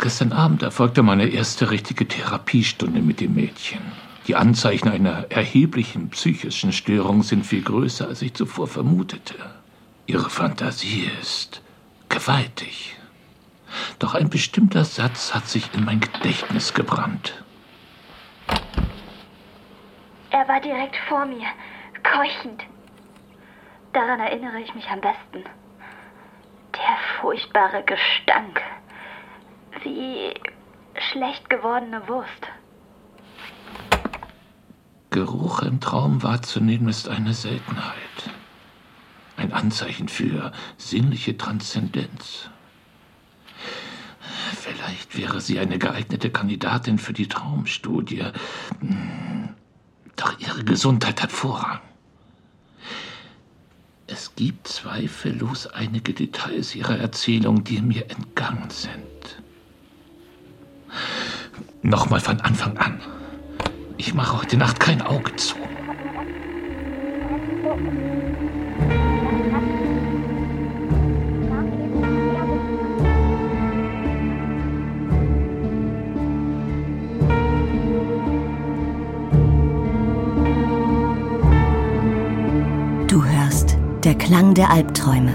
Gestern 0.00 0.32
Abend 0.32 0.62
erfolgte 0.62 1.02
meine 1.02 1.26
erste 1.26 1.70
richtige 1.70 2.08
Therapiestunde 2.08 3.00
mit 3.00 3.20
dem 3.20 3.34
Mädchen. 3.34 3.80
Die 4.26 4.36
Anzeichen 4.36 4.88
einer 4.88 5.30
erheblichen 5.30 6.10
psychischen 6.10 6.72
Störung 6.72 7.22
sind 7.22 7.44
viel 7.44 7.62
größer, 7.62 8.06
als 8.08 8.22
ich 8.22 8.34
zuvor 8.34 8.68
vermutete. 8.68 9.34
Ihre 10.06 10.30
Fantasie 10.30 11.10
ist 11.20 11.62
gewaltig. 12.08 12.96
Doch 13.98 14.14
ein 14.14 14.28
bestimmter 14.28 14.84
Satz 14.84 15.34
hat 15.34 15.48
sich 15.48 15.70
in 15.74 15.84
mein 15.84 16.00
Gedächtnis 16.00 16.74
gebrannt. 16.74 17.42
Er 20.30 20.48
war 20.48 20.60
direkt 20.60 20.96
vor 21.08 21.24
mir, 21.26 21.46
keuchend. 22.02 22.62
Daran 23.92 24.20
erinnere 24.20 24.60
ich 24.60 24.74
mich 24.74 24.88
am 24.88 25.00
besten. 25.00 25.44
Der 26.74 26.96
furchtbare 27.20 27.84
Gestank. 27.84 28.60
Wie 29.82 30.32
schlecht 31.10 31.50
gewordene 31.50 32.06
Wurst. 32.08 32.48
Geruch 35.10 35.60
im 35.62 35.80
Traum 35.80 36.22
wahrzunehmen 36.22 36.88
ist 36.88 37.08
eine 37.08 37.34
Seltenheit. 37.34 37.94
Ein 39.36 39.52
Anzeichen 39.52 40.08
für 40.08 40.52
sinnliche 40.78 41.36
Transzendenz. 41.36 42.48
Vielleicht 44.54 45.18
wäre 45.18 45.40
sie 45.40 45.58
eine 45.58 45.78
geeignete 45.78 46.30
Kandidatin 46.30 46.98
für 46.98 47.12
die 47.12 47.28
Traumstudie. 47.28 48.24
Doch 50.16 50.38
ihre 50.38 50.64
Gesundheit 50.64 51.22
hat 51.22 51.32
Vorrang. 51.32 51.80
Es 54.12 54.34
gibt 54.36 54.68
zweifellos 54.68 55.68
einige 55.68 56.12
Details 56.12 56.74
ihrer 56.74 56.98
Erzählung, 56.98 57.64
die 57.64 57.80
mir 57.80 58.10
entgangen 58.10 58.68
sind. 58.68 59.42
Nochmal 61.80 62.20
von 62.20 62.38
Anfang 62.42 62.76
an. 62.76 63.00
Ich 63.96 64.12
mache 64.12 64.42
heute 64.42 64.58
Nacht 64.58 64.80
kein 64.80 65.00
Auge 65.00 65.34
zu. 65.36 65.56
Der 84.12 84.18
Klang 84.18 84.52
der 84.52 84.70
Albträume. 84.70 85.32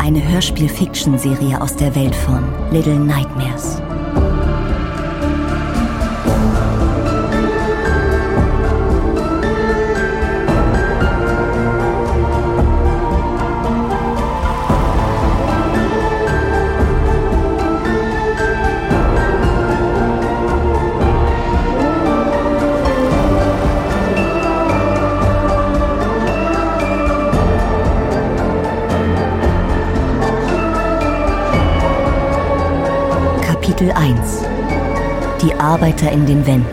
Eine 0.00 0.28
Hörspiel-Fiction-Serie 0.32 1.60
aus 1.60 1.76
der 1.76 1.94
Welt 1.94 2.16
von 2.16 2.42
Little 2.72 2.98
Nightmares. 2.98 3.80
1 34.24 34.44
Die 35.42 35.54
Arbeiter 35.54 36.10
in 36.10 36.24
den 36.24 36.46
Wänden. 36.46 36.64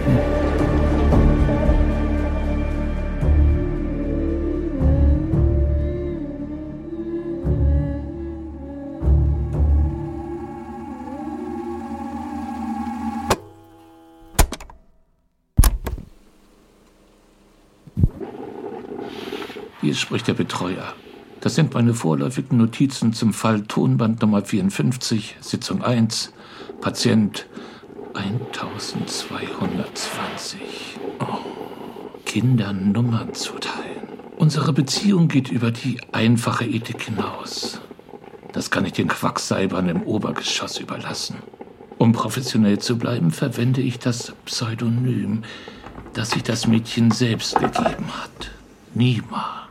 Hier 19.82 19.96
spricht 19.96 20.28
der 20.28 20.36
Betreuer. 20.36 20.94
Das 21.42 21.56
sind 21.56 21.74
meine 21.74 21.96
vorläufigen 21.96 22.58
Notizen 22.60 23.14
zum 23.14 23.34
Fall 23.34 23.64
Tonband 23.64 24.22
Nummer 24.22 24.44
54, 24.46 25.38
Sitzung 25.42 25.84
1, 25.84 26.32
Patient 26.82 27.48
1220. 28.16 30.60
Oh, 31.20 31.38
Kindern 32.26 32.92
Nummern 32.92 33.36
zuteilen. 33.36 34.08
Unsere 34.38 34.74
Beziehung 34.74 35.28
geht 35.28 35.52
über 35.52 35.70
die 35.70 36.02
einfache 36.12 36.66
Ethik 36.66 37.04
hinaus. 37.04 37.80
Das 38.52 38.72
kann 38.72 38.88
ich 38.88 38.94
den 38.94 39.08
Quacksalbern 39.08 39.90
im 39.90 40.02
Obergeschoss 40.02 40.80
überlassen. 40.80 41.36
Um 42.00 42.14
professionell 42.14 42.80
zu 42.80 42.98
bleiben, 42.98 43.30
verwende 43.30 43.82
ich 43.82 44.00
das 44.00 44.34
Pseudonym, 44.46 45.44
das 46.14 46.32
sich 46.32 46.42
das 46.42 46.66
Mädchen 46.66 47.12
selbst 47.12 47.60
gegeben 47.60 48.08
hat. 48.24 48.50
Nima. 48.96 49.68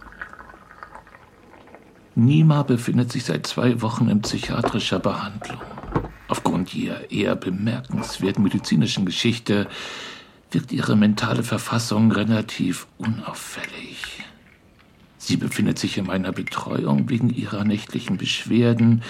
Nima 2.15 2.63
befindet 2.63 3.11
sich 3.11 3.25
seit 3.25 3.49
zwei 3.49 3.83
Wochen 3.83 4.09
in 4.09 4.23
psychiatrischer 4.23 5.01
Behandlung. 5.01 5.59
Aufgrund 6.31 6.73
ihrer 6.75 7.11
eher 7.11 7.35
bemerkenswerten 7.35 8.45
medizinischen 8.45 9.05
Geschichte 9.05 9.67
wirkt 10.53 10.71
ihre 10.71 10.97
mentale 10.97 11.43
Verfassung 11.43 12.13
relativ 12.13 12.87
unauffällig. 12.99 14.23
Sie 15.19 15.37
befindet 15.37 15.81
sich 15.81 15.99
in 15.99 16.07
meiner 16.07 16.31
Betreuung 16.31 17.11
wegen 17.11 17.31
ihrer 17.31 17.65
nächtlichen 17.65 18.17
Beschwerden, 18.17 19.03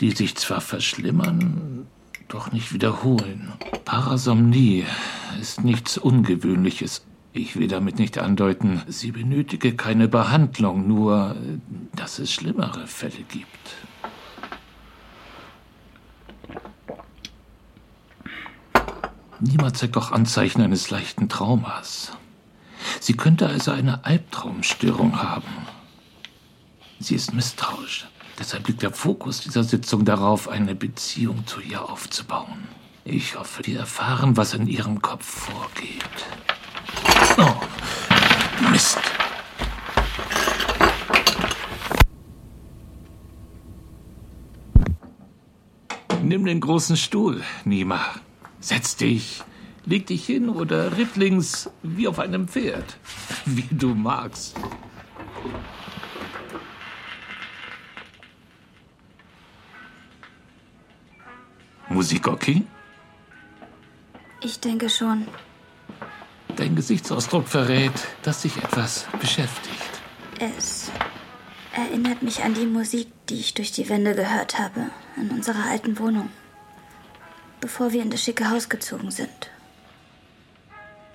die 0.00 0.12
sich 0.12 0.36
zwar 0.36 0.62
verschlimmern, 0.62 1.86
doch 2.28 2.50
nicht 2.50 2.72
wiederholen. 2.72 3.52
Parasomnie 3.84 4.86
ist 5.38 5.62
nichts 5.64 5.98
Ungewöhnliches 5.98 7.02
ich 7.36 7.56
will 7.56 7.66
damit 7.66 7.98
nicht 7.98 8.16
andeuten, 8.18 8.80
sie 8.86 9.10
benötige 9.10 9.74
keine 9.74 10.06
Behandlung, 10.06 10.86
nur 10.86 11.34
dass 11.96 12.20
es 12.20 12.32
schlimmere 12.32 12.86
Fälle 12.86 13.24
gibt. 13.28 13.48
Niemand 19.46 19.76
zeigt 19.76 19.96
doch 19.96 20.10
Anzeichen 20.10 20.62
eines 20.62 20.88
leichten 20.88 21.28
Traumas. 21.28 22.12
Sie 22.98 23.14
könnte 23.14 23.46
also 23.46 23.72
eine 23.72 24.02
Albtraumstörung 24.04 25.22
haben. 25.22 25.66
Sie 26.98 27.14
ist 27.14 27.34
misstrauisch. 27.34 28.06
Deshalb 28.38 28.66
liegt 28.68 28.80
der 28.80 28.90
Fokus 28.90 29.42
dieser 29.42 29.62
Sitzung 29.62 30.06
darauf, 30.06 30.48
eine 30.48 30.74
Beziehung 30.74 31.46
zu 31.46 31.60
ihr 31.60 31.86
aufzubauen. 31.86 32.68
Ich 33.04 33.36
hoffe, 33.36 33.66
wir 33.66 33.80
erfahren, 33.80 34.38
was 34.38 34.54
in 34.54 34.66
ihrem 34.66 35.02
Kopf 35.02 35.26
vorgeht. 35.26 36.04
Oh, 37.36 37.54
Mist. 38.70 38.98
Nimm 46.22 46.46
den 46.46 46.60
großen 46.60 46.96
Stuhl, 46.96 47.42
Nima. 47.66 48.00
Setz 48.64 48.96
dich, 48.96 49.42
leg 49.84 50.06
dich 50.06 50.24
hin 50.24 50.48
oder 50.48 50.96
rittlings 50.96 51.68
wie 51.82 52.08
auf 52.08 52.18
einem 52.18 52.48
Pferd. 52.48 52.96
Wie 53.44 53.68
du 53.70 53.94
magst. 53.94 54.56
Musik 61.90 62.26
okay? 62.26 62.62
Ich 64.40 64.58
denke 64.60 64.88
schon. 64.88 65.28
Dein 66.56 66.74
Gesichtsausdruck 66.74 67.46
verrät, 67.46 67.92
dass 68.22 68.40
dich 68.40 68.56
etwas 68.56 69.06
beschäftigt. 69.20 70.00
Es 70.40 70.90
erinnert 71.74 72.22
mich 72.22 72.42
an 72.42 72.54
die 72.54 72.64
Musik, 72.64 73.08
die 73.28 73.40
ich 73.40 73.52
durch 73.52 73.72
die 73.72 73.90
Wände 73.90 74.14
gehört 74.14 74.58
habe, 74.58 74.86
in 75.18 75.32
unserer 75.32 75.66
alten 75.66 75.98
Wohnung, 75.98 76.30
bevor 77.64 77.94
wir 77.94 78.02
in 78.02 78.10
das 78.10 78.22
schicke 78.22 78.50
Haus 78.50 78.68
gezogen 78.68 79.10
sind. 79.10 79.50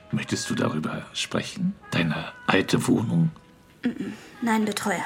Möchtest 0.10 0.50
du 0.50 0.56
darüber 0.56 1.06
sprechen? 1.14 1.76
Deine 1.92 2.34
alte 2.48 2.88
Wohnung? 2.88 3.30
Nein, 4.42 4.66
Betreuer. 4.66 5.06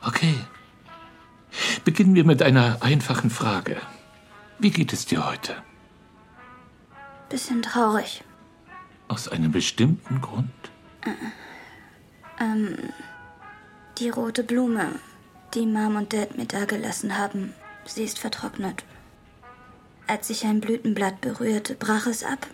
Okay. 0.00 0.34
Beginnen 1.84 2.14
wir 2.14 2.24
mit 2.24 2.40
einer 2.42 2.78
einfachen 2.80 3.28
Frage. 3.28 3.76
Wie 4.58 4.70
geht 4.70 4.94
es 4.94 5.04
dir 5.04 5.26
heute? 5.28 5.54
Bisschen 7.28 7.60
traurig. 7.60 8.24
Aus 9.08 9.28
einem 9.28 9.52
bestimmten 9.52 10.22
Grund? 10.22 10.70
Ähm, 12.40 12.78
die 13.98 14.08
rote 14.08 14.42
Blume 14.42 14.94
die 15.52 15.66
Mom 15.66 15.96
und 15.96 16.14
Dad 16.14 16.38
mir 16.38 16.46
dagelassen 16.46 17.18
haben. 17.18 17.52
Sie 17.84 18.04
ist 18.04 18.18
vertrocknet. 18.18 18.84
Als 20.06 20.30
ich 20.30 20.44
ein 20.44 20.60
Blütenblatt 20.60 21.20
berührte, 21.20 21.74
brach 21.74 22.06
es 22.06 22.24
ab. 22.24 22.46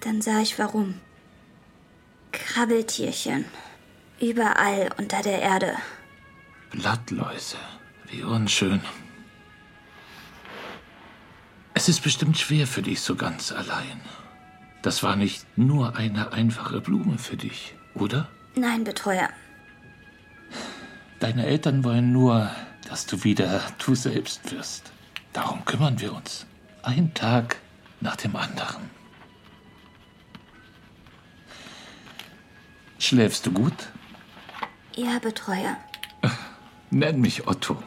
Dann 0.00 0.20
sah 0.20 0.40
ich 0.40 0.58
warum. 0.58 0.94
Krabbeltierchen. 2.32 3.44
Überall 4.20 4.90
unter 4.98 5.22
der 5.22 5.40
Erde. 5.40 5.76
Blattläuse. 6.70 7.56
Wie 8.10 8.22
unschön. 8.22 8.80
Es 11.74 11.88
ist 11.88 12.02
bestimmt 12.02 12.38
schwer 12.38 12.66
für 12.66 12.82
dich 12.82 13.00
so 13.00 13.16
ganz 13.16 13.52
allein. 13.52 14.00
Das 14.82 15.02
war 15.02 15.16
nicht 15.16 15.46
nur 15.56 15.96
eine 15.96 16.32
einfache 16.32 16.80
Blume 16.80 17.18
für 17.18 17.36
dich, 17.36 17.74
oder? 17.94 18.28
Nein, 18.54 18.84
Betreuer. 18.84 19.30
Deine 21.20 21.46
Eltern 21.46 21.84
wollen 21.84 22.12
nur, 22.12 22.50
dass 22.92 23.06
du 23.06 23.24
wieder 23.24 23.62
du 23.82 23.94
selbst 23.94 24.52
wirst. 24.52 24.92
Darum 25.32 25.64
kümmern 25.64 25.98
wir 25.98 26.12
uns. 26.12 26.44
Ein 26.82 27.14
Tag 27.14 27.56
nach 28.02 28.16
dem 28.16 28.36
anderen. 28.36 28.90
Schläfst 32.98 33.46
du 33.46 33.52
gut? 33.52 33.88
Ja, 34.94 35.18
Betreuer. 35.20 35.78
Nenn 36.90 37.18
mich 37.22 37.48
Otto. 37.48 37.82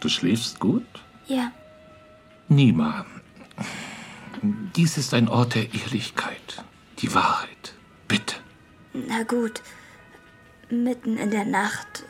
Du 0.00 0.10
schläfst 0.10 0.60
gut? 0.60 0.84
Ja. 1.28 1.50
Nima, 2.48 3.06
dies 4.76 4.98
ist 4.98 5.14
ein 5.14 5.28
Ort 5.28 5.54
der 5.54 5.72
Ehrlichkeit. 5.72 6.62
Die 6.98 7.14
Wahrheit. 7.14 7.72
Bitte. 8.06 8.36
Na 8.92 9.22
gut. 9.22 9.62
Mitten 10.68 11.16
in 11.16 11.30
der 11.30 11.46
Nacht 11.46 12.04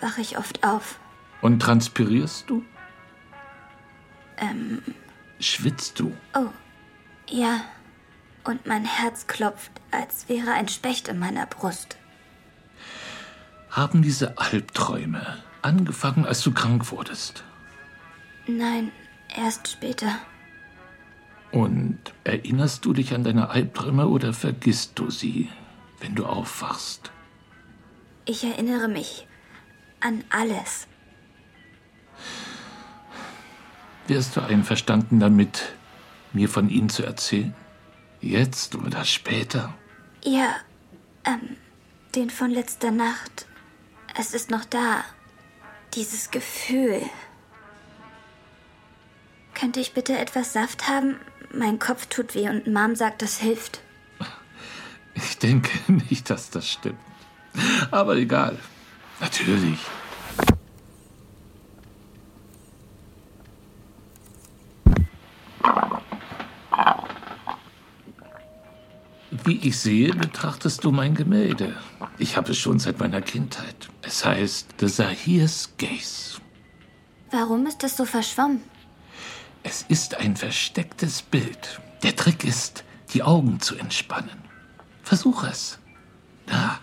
wache 0.00 0.20
ich 0.20 0.38
oft 0.38 0.62
auf. 0.62 1.00
Und 1.40 1.60
transpirierst 1.60 2.48
du? 2.50 2.64
Ähm, 4.38 4.82
Schwitzt 5.38 5.98
du? 6.00 6.14
oh. 6.34 6.48
Ja. 7.28 7.60
Und 8.42 8.66
mein 8.66 8.84
Herz 8.84 9.26
klopft, 9.26 9.70
als 9.90 10.28
wäre 10.28 10.52
ein 10.52 10.68
Specht 10.68 11.08
in 11.08 11.18
meiner 11.18 11.46
Brust. 11.46 11.98
Haben 13.70 14.02
diese 14.02 14.38
Albträume 14.38 15.38
angefangen, 15.62 16.24
als 16.24 16.42
du 16.42 16.52
krank 16.52 16.90
wurdest? 16.90 17.44
Nein, 18.46 18.90
erst 19.36 19.68
später. 19.68 20.16
Und 21.52 21.98
erinnerst 22.24 22.84
du 22.84 22.92
dich 22.94 23.14
an 23.14 23.24
deine 23.24 23.50
Albträume 23.50 24.08
oder 24.08 24.32
vergisst 24.32 24.98
du 24.98 25.10
sie, 25.10 25.50
wenn 26.00 26.14
du 26.14 26.24
aufwachst? 26.26 27.12
Ich 28.24 28.42
erinnere 28.44 28.88
mich 28.88 29.26
an 30.00 30.24
alles. 30.30 30.86
Wärst 34.10 34.34
du 34.34 34.40
einverstanden 34.40 35.20
damit, 35.20 35.72
mir 36.32 36.48
von 36.48 36.68
ihnen 36.68 36.88
zu 36.88 37.04
erzählen? 37.04 37.54
Jetzt 38.20 38.74
oder 38.74 39.04
später? 39.04 39.72
Ja, 40.24 40.56
ähm, 41.24 41.56
den 42.16 42.28
von 42.28 42.50
letzter 42.50 42.90
Nacht. 42.90 43.46
Es 44.18 44.34
ist 44.34 44.50
noch 44.50 44.64
da. 44.64 45.04
Dieses 45.94 46.32
Gefühl. 46.32 47.02
Könnte 49.54 49.78
ich 49.78 49.94
bitte 49.94 50.18
etwas 50.18 50.54
Saft 50.54 50.88
haben? 50.88 51.14
Mein 51.54 51.78
Kopf 51.78 52.06
tut 52.06 52.34
weh 52.34 52.48
und 52.48 52.66
Mom 52.66 52.96
sagt, 52.96 53.22
das 53.22 53.38
hilft. 53.38 53.80
Ich 55.14 55.38
denke 55.38 55.70
nicht, 56.10 56.30
dass 56.30 56.50
das 56.50 56.68
stimmt. 56.68 56.98
Aber 57.92 58.16
egal. 58.16 58.58
Natürlich. 59.20 59.78
Wie 69.44 69.56
ich 69.56 69.78
sehe, 69.78 70.12
betrachtest 70.12 70.84
du 70.84 70.92
mein 70.92 71.14
Gemälde. 71.14 71.74
Ich 72.18 72.36
habe 72.36 72.52
es 72.52 72.58
schon 72.58 72.78
seit 72.78 72.98
meiner 72.98 73.22
Kindheit. 73.22 73.88
Es 74.02 74.24
heißt 74.24 74.74
The 74.78 74.86
Zahir's 74.86 75.70
Gaze. 75.78 76.40
Warum 77.30 77.66
ist 77.66 77.82
das 77.82 77.96
so 77.96 78.04
verschwommen? 78.04 78.60
Es 79.62 79.82
ist 79.88 80.16
ein 80.16 80.36
verstecktes 80.36 81.22
Bild. 81.22 81.80
Der 82.02 82.16
Trick 82.16 82.44
ist, 82.44 82.84
die 83.12 83.22
Augen 83.22 83.60
zu 83.60 83.76
entspannen. 83.76 84.38
Versuch 85.02 85.44
es. 85.44 85.78
Na, 86.46 86.78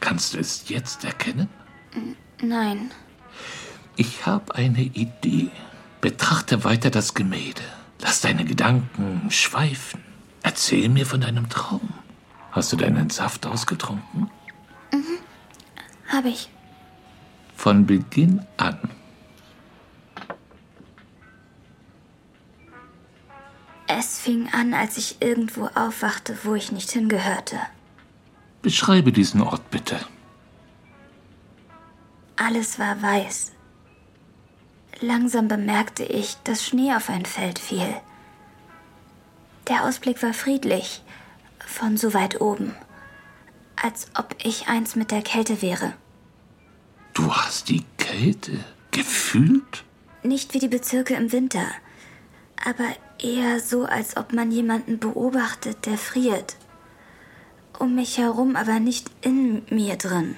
kannst 0.00 0.34
du 0.34 0.38
es 0.38 0.68
jetzt 0.68 1.04
erkennen? 1.04 1.48
Nein. 2.40 2.90
Ich 3.96 4.26
habe 4.26 4.54
eine 4.54 4.82
Idee. 4.82 5.50
Betrachte 6.00 6.64
weiter 6.64 6.90
das 6.90 7.14
Gemälde. 7.14 7.62
Lass 8.00 8.20
deine 8.20 8.44
Gedanken 8.44 9.30
schweifen. 9.30 10.11
Erzähl 10.42 10.88
mir 10.88 11.06
von 11.06 11.20
deinem 11.20 11.48
Traum. 11.48 11.92
Hast 12.50 12.72
du 12.72 12.76
deinen 12.76 13.10
Saft 13.10 13.46
ausgetrunken? 13.46 14.30
Habe 16.08 16.28
ich. 16.28 16.50
Von 17.56 17.86
Beginn 17.86 18.44
an. 18.56 18.78
Es 23.86 24.18
fing 24.18 24.48
an, 24.52 24.74
als 24.74 24.96
ich 24.96 25.22
irgendwo 25.22 25.66
aufwachte, 25.74 26.36
wo 26.42 26.54
ich 26.54 26.72
nicht 26.72 26.90
hingehörte. 26.90 27.58
Beschreibe 28.62 29.12
diesen 29.12 29.40
Ort 29.40 29.70
bitte. 29.70 29.98
Alles 32.36 32.78
war 32.78 33.00
weiß. 33.00 33.52
Langsam 35.00 35.48
bemerkte 35.48 36.04
ich, 36.04 36.36
dass 36.44 36.64
Schnee 36.64 36.94
auf 36.94 37.08
ein 37.08 37.24
Feld 37.24 37.58
fiel. 37.58 37.94
Der 39.68 39.84
Ausblick 39.84 40.22
war 40.22 40.34
friedlich, 40.34 41.02
von 41.64 41.96
so 41.96 42.14
weit 42.14 42.40
oben, 42.40 42.74
als 43.76 44.08
ob 44.18 44.34
ich 44.42 44.68
eins 44.68 44.96
mit 44.96 45.10
der 45.10 45.22
Kälte 45.22 45.62
wäre. 45.62 45.92
Du 47.14 47.32
hast 47.32 47.68
die 47.68 47.84
Kälte 47.96 48.52
gefühlt? 48.90 49.84
Nicht 50.22 50.54
wie 50.54 50.58
die 50.58 50.68
Bezirke 50.68 51.14
im 51.14 51.30
Winter, 51.30 51.66
aber 52.64 52.88
eher 53.18 53.60
so, 53.60 53.84
als 53.84 54.16
ob 54.16 54.32
man 54.32 54.50
jemanden 54.50 54.98
beobachtet, 54.98 55.86
der 55.86 55.98
friert. 55.98 56.56
Um 57.78 57.94
mich 57.94 58.18
herum, 58.18 58.56
aber 58.56 58.80
nicht 58.80 59.10
in 59.20 59.62
mir 59.70 59.96
drin. 59.96 60.36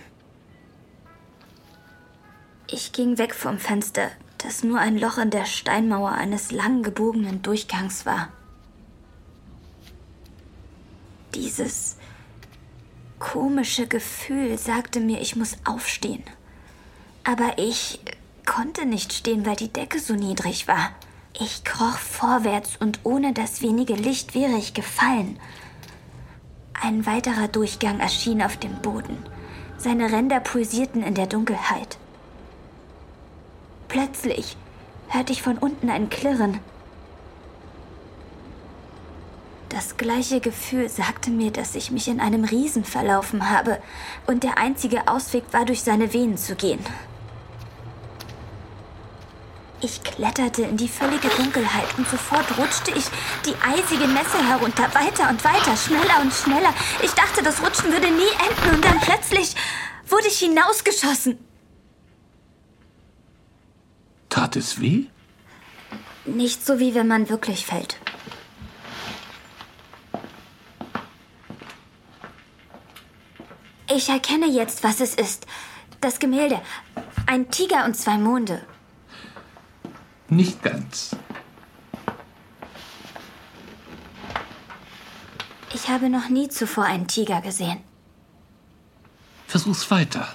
Ich 2.66 2.92
ging 2.92 3.18
weg 3.18 3.34
vom 3.34 3.58
Fenster, 3.58 4.10
das 4.38 4.64
nur 4.64 4.78
ein 4.78 4.98
Loch 4.98 5.18
in 5.18 5.30
der 5.30 5.44
Steinmauer 5.44 6.12
eines 6.12 6.50
lang 6.50 6.82
gebogenen 6.82 7.42
Durchgangs 7.42 8.06
war. 8.06 8.28
Dieses 11.34 11.96
komische 13.18 13.86
Gefühl 13.86 14.56
sagte 14.58 15.00
mir, 15.00 15.20
ich 15.20 15.36
muss 15.36 15.56
aufstehen. 15.64 16.22
Aber 17.24 17.58
ich 17.58 18.00
konnte 18.46 18.86
nicht 18.86 19.12
stehen, 19.12 19.46
weil 19.46 19.56
die 19.56 19.72
Decke 19.72 19.98
so 19.98 20.14
niedrig 20.14 20.68
war. 20.68 20.90
Ich 21.38 21.64
kroch 21.64 21.98
vorwärts 21.98 22.76
und 22.78 23.00
ohne 23.02 23.32
das 23.32 23.62
wenige 23.62 23.94
Licht 23.94 24.34
wäre 24.34 24.56
ich 24.56 24.74
gefallen. 24.74 25.38
Ein 26.80 27.06
weiterer 27.06 27.48
Durchgang 27.48 27.98
erschien 27.98 28.42
auf 28.42 28.56
dem 28.56 28.80
Boden. 28.82 29.16
Seine 29.78 30.12
Ränder 30.12 30.38
pulsierten 30.38 31.02
in 31.02 31.14
der 31.14 31.26
Dunkelheit. 31.26 31.98
Plötzlich 33.88 34.56
hörte 35.08 35.32
ich 35.32 35.42
von 35.42 35.58
unten 35.58 35.90
ein 35.90 36.10
Klirren. 36.10 36.60
Das 39.74 39.96
gleiche 39.96 40.38
Gefühl 40.38 40.88
sagte 40.88 41.30
mir, 41.30 41.50
dass 41.50 41.74
ich 41.74 41.90
mich 41.90 42.06
in 42.06 42.20
einem 42.20 42.44
Riesen 42.44 42.84
verlaufen 42.84 43.50
habe 43.50 43.82
und 44.24 44.44
der 44.44 44.56
einzige 44.56 45.08
Ausweg 45.08 45.42
war, 45.50 45.64
durch 45.64 45.82
seine 45.82 46.12
Venen 46.12 46.38
zu 46.38 46.54
gehen. 46.54 46.78
Ich 49.80 50.00
kletterte 50.04 50.62
in 50.62 50.76
die 50.76 50.86
völlige 50.86 51.26
Dunkelheit 51.26 51.88
und 51.98 52.08
sofort 52.08 52.56
rutschte 52.56 52.92
ich 52.92 53.04
die 53.44 53.56
eisige 53.66 54.06
Nässe 54.06 54.48
herunter, 54.48 54.84
weiter 54.94 55.28
und 55.28 55.42
weiter, 55.42 55.76
schneller 55.76 56.20
und 56.22 56.32
schneller. 56.32 56.72
Ich 57.02 57.10
dachte, 57.10 57.42
das 57.42 57.60
Rutschen 57.60 57.90
würde 57.90 58.12
nie 58.12 58.30
enden 58.48 58.76
und 58.76 58.84
dann 58.84 59.00
plötzlich 59.00 59.56
wurde 60.08 60.28
ich 60.28 60.38
hinausgeschossen. 60.38 61.36
Tat 64.28 64.54
es 64.54 64.80
weh? 64.80 65.06
Nicht 66.26 66.64
so 66.64 66.78
wie 66.78 66.94
wenn 66.94 67.08
man 67.08 67.28
wirklich 67.28 67.66
fällt. 67.66 67.98
Ich 73.90 74.08
erkenne 74.08 74.46
jetzt, 74.46 74.82
was 74.82 75.00
es 75.00 75.14
ist. 75.14 75.46
Das 76.00 76.18
Gemälde. 76.18 76.60
Ein 77.26 77.50
Tiger 77.50 77.84
und 77.84 77.96
zwei 77.96 78.18
Monde. 78.18 78.64
Nicht 80.28 80.62
ganz. 80.62 81.16
Ich 85.74 85.88
habe 85.88 86.08
noch 86.08 86.28
nie 86.28 86.48
zuvor 86.48 86.84
einen 86.84 87.08
Tiger 87.08 87.40
gesehen. 87.40 87.80
Versuch's 89.46 89.90
weiter. 89.90 90.28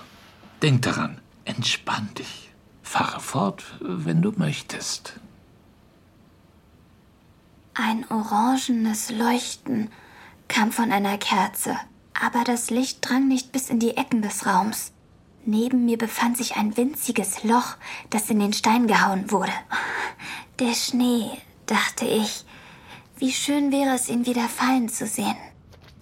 Denk 0.61 0.83
daran. 0.83 1.19
Entspann 1.45 2.09
dich. 2.17 2.51
Fahre 2.83 3.19
fort, 3.19 3.63
wenn 3.79 4.21
du 4.21 4.31
möchtest. 4.31 5.19
Ein 7.73 8.05
orangenes 8.09 9.09
Leuchten 9.09 9.89
kam 10.47 10.71
von 10.71 10.91
einer 10.91 11.17
Kerze, 11.17 11.77
aber 12.13 12.43
das 12.43 12.69
Licht 12.69 12.99
drang 13.01 13.27
nicht 13.27 13.51
bis 13.51 13.69
in 13.69 13.79
die 13.79 13.97
Ecken 13.97 14.21
des 14.21 14.45
Raums. 14.45 14.91
Neben 15.45 15.85
mir 15.85 15.97
befand 15.97 16.37
sich 16.37 16.57
ein 16.57 16.77
winziges 16.77 17.43
Loch, 17.43 17.75
das 18.09 18.29
in 18.29 18.39
den 18.39 18.53
Stein 18.53 18.87
gehauen 18.87 19.31
wurde. 19.31 19.53
Der 20.59 20.73
Schnee, 20.73 21.31
dachte 21.65 22.05
ich. 22.05 22.45
Wie 23.17 23.31
schön 23.31 23.71
wäre 23.71 23.95
es, 23.95 24.09
ihn 24.09 24.25
wieder 24.25 24.47
fallen 24.47 24.89
zu 24.89 25.07
sehen. 25.07 25.35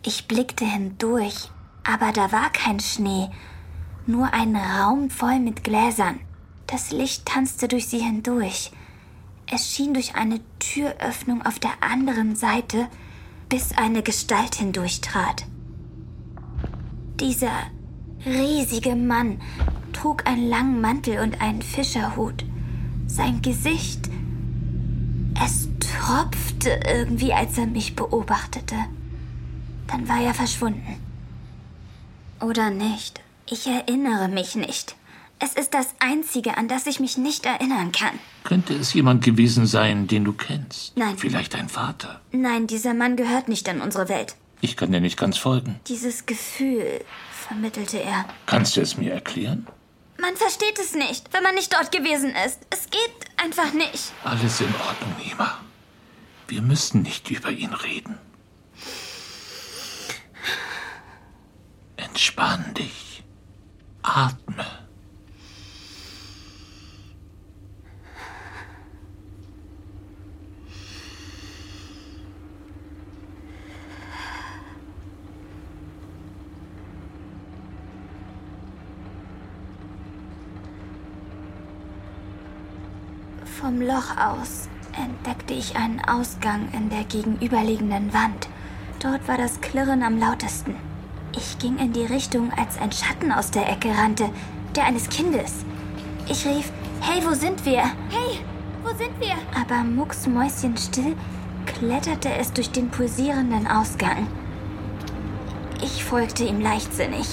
Ich 0.04 0.28
blickte 0.28 0.66
hindurch, 0.66 1.50
aber 1.84 2.12
da 2.12 2.32
war 2.32 2.52
kein 2.52 2.80
Schnee, 2.80 3.30
nur 4.06 4.34
ein 4.34 4.56
Raum 4.56 5.10
voll 5.10 5.40
mit 5.40 5.64
Gläsern. 5.64 6.20
Das 6.68 6.92
Licht 6.92 7.26
tanzte 7.26 7.68
durch 7.68 7.88
sie 7.88 8.00
hindurch. 8.00 8.72
Es 9.50 9.74
schien 9.74 9.94
durch 9.94 10.16
eine 10.16 10.42
Türöffnung 10.60 11.46
auf 11.46 11.60
der 11.60 11.72
anderen 11.82 12.36
Seite, 12.36 12.90
bis 13.50 13.78
eine 13.78 14.04
Gestalt 14.04 14.56
hindurchtrat. 14.56 15.46
Dieser 17.20 17.52
riesige 18.26 18.96
Mann 18.96 19.42
trug 19.94 20.28
einen 20.28 20.50
langen 20.50 20.82
Mantel 20.82 21.20
und 21.20 21.42
einen 21.42 21.62
Fischerhut. 21.62 22.46
Sein 23.08 23.42
Gesicht, 23.42 24.10
es 25.44 25.68
tropfte 25.80 26.80
irgendwie, 26.88 27.34
als 27.34 27.58
er 27.58 27.68
mich 27.68 27.96
beobachtete. 27.96 28.76
Dann 29.88 30.08
war 30.08 30.22
er 30.22 30.34
verschwunden. 30.34 30.98
Oder 32.42 32.70
nicht? 32.70 33.22
Ich 33.50 33.66
erinnere 33.66 34.28
mich 34.28 34.56
nicht. 34.56 34.96
Es 35.40 35.54
ist 35.54 35.74
das 35.74 35.88
Einzige, 36.00 36.58
an 36.58 36.68
das 36.68 36.88
ich 36.88 37.00
mich 37.00 37.18
nicht 37.18 37.46
erinnern 37.46 37.92
kann. 37.92 38.20
Könnte 38.44 38.74
es 38.74 38.94
jemand 38.94 39.24
gewesen 39.24 39.68
sein, 39.68 40.08
den 40.08 40.24
du 40.26 40.34
kennst? 40.34 40.98
Nein. 40.98 41.18
Vielleicht 41.18 41.54
dein 41.54 41.70
Vater? 41.70 42.22
Nein, 42.32 42.68
dieser 42.68 42.94
Mann 42.94 43.16
gehört 43.16 43.48
nicht 43.48 43.68
in 43.68 43.82
unsere 43.82 44.10
Welt. 44.10 44.36
Ich 44.62 44.76
kann 44.76 44.92
dir 44.92 45.02
nicht 45.02 45.18
ganz 45.18 45.38
folgen. 45.38 45.80
Dieses 45.88 46.26
Gefühl, 46.26 47.04
vermittelte 47.48 48.02
er. 48.02 48.26
Kannst 48.46 48.76
du 48.76 48.82
es 48.82 48.98
mir 48.98 49.14
erklären? 49.14 49.68
Man 50.20 50.36
versteht 50.36 50.80
es 50.80 50.96
nicht, 50.96 51.32
wenn 51.32 51.44
man 51.44 51.54
nicht 51.56 51.74
dort 51.74 51.92
gewesen 51.92 52.34
ist. 52.46 52.60
Es 52.72 52.90
geht 52.90 53.12
einfach 53.38 53.72
nicht. 53.74 54.12
Alles 54.24 54.60
in 54.62 54.74
Ordnung, 54.88 55.16
Nima. 55.24 55.60
Wir 56.48 56.62
müssen 56.62 57.04
nicht 57.04 57.30
über 57.30 57.52
ihn 57.52 57.74
reden. 57.74 58.18
Entspann 61.98 62.74
dich. 62.74 63.24
Atme. 64.02 64.66
Vom 83.60 83.82
Loch 83.82 84.16
aus 84.18 84.70
entdeckte 84.96 85.56
ich 85.56 85.76
einen 85.76 86.00
Ausgang 86.02 86.68
in 86.74 86.92
der 86.92 87.04
gegenüberliegenden 87.06 88.14
Wand. 88.14 88.50
Dort 89.00 89.28
war 89.28 89.38
das 89.38 89.62
Klirren 89.62 90.04
am 90.04 90.20
lautesten. 90.20 90.76
Ich 91.36 91.58
ging 91.58 91.80
in 91.80 91.92
die 91.92 92.06
Richtung, 92.06 92.52
als 92.56 92.80
ein 92.80 92.92
Schatten 92.92 93.32
aus 93.32 93.50
der 93.50 93.68
Ecke 93.68 93.90
rannte, 93.90 94.30
der 94.76 94.86
eines 94.86 95.10
Kindes. 95.10 95.66
Ich 96.30 96.46
rief, 96.46 96.72
hey, 97.02 97.20
wo 97.26 97.34
sind 97.34 97.66
wir? 97.66 97.82
Hey, 98.10 98.42
wo 98.84 98.90
sind 98.90 99.20
wir? 99.20 99.36
Aber 99.60 99.84
mucksmäuschenstill 99.84 101.16
kletterte 101.66 102.30
es 102.34 102.54
durch 102.54 102.70
den 102.70 102.90
pulsierenden 102.90 103.66
Ausgang. 103.66 104.28
Ich 105.82 106.04
folgte 106.04 106.44
ihm 106.44 106.62
leichtsinnig. 106.62 107.28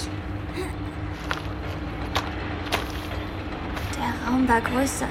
Der 3.99 4.27
Raum 4.27 4.47
war 4.47 4.61
größer 4.61 5.07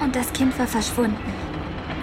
und 0.00 0.14
das 0.14 0.32
Kind 0.32 0.58
war 0.58 0.66
verschwunden. 0.66 1.16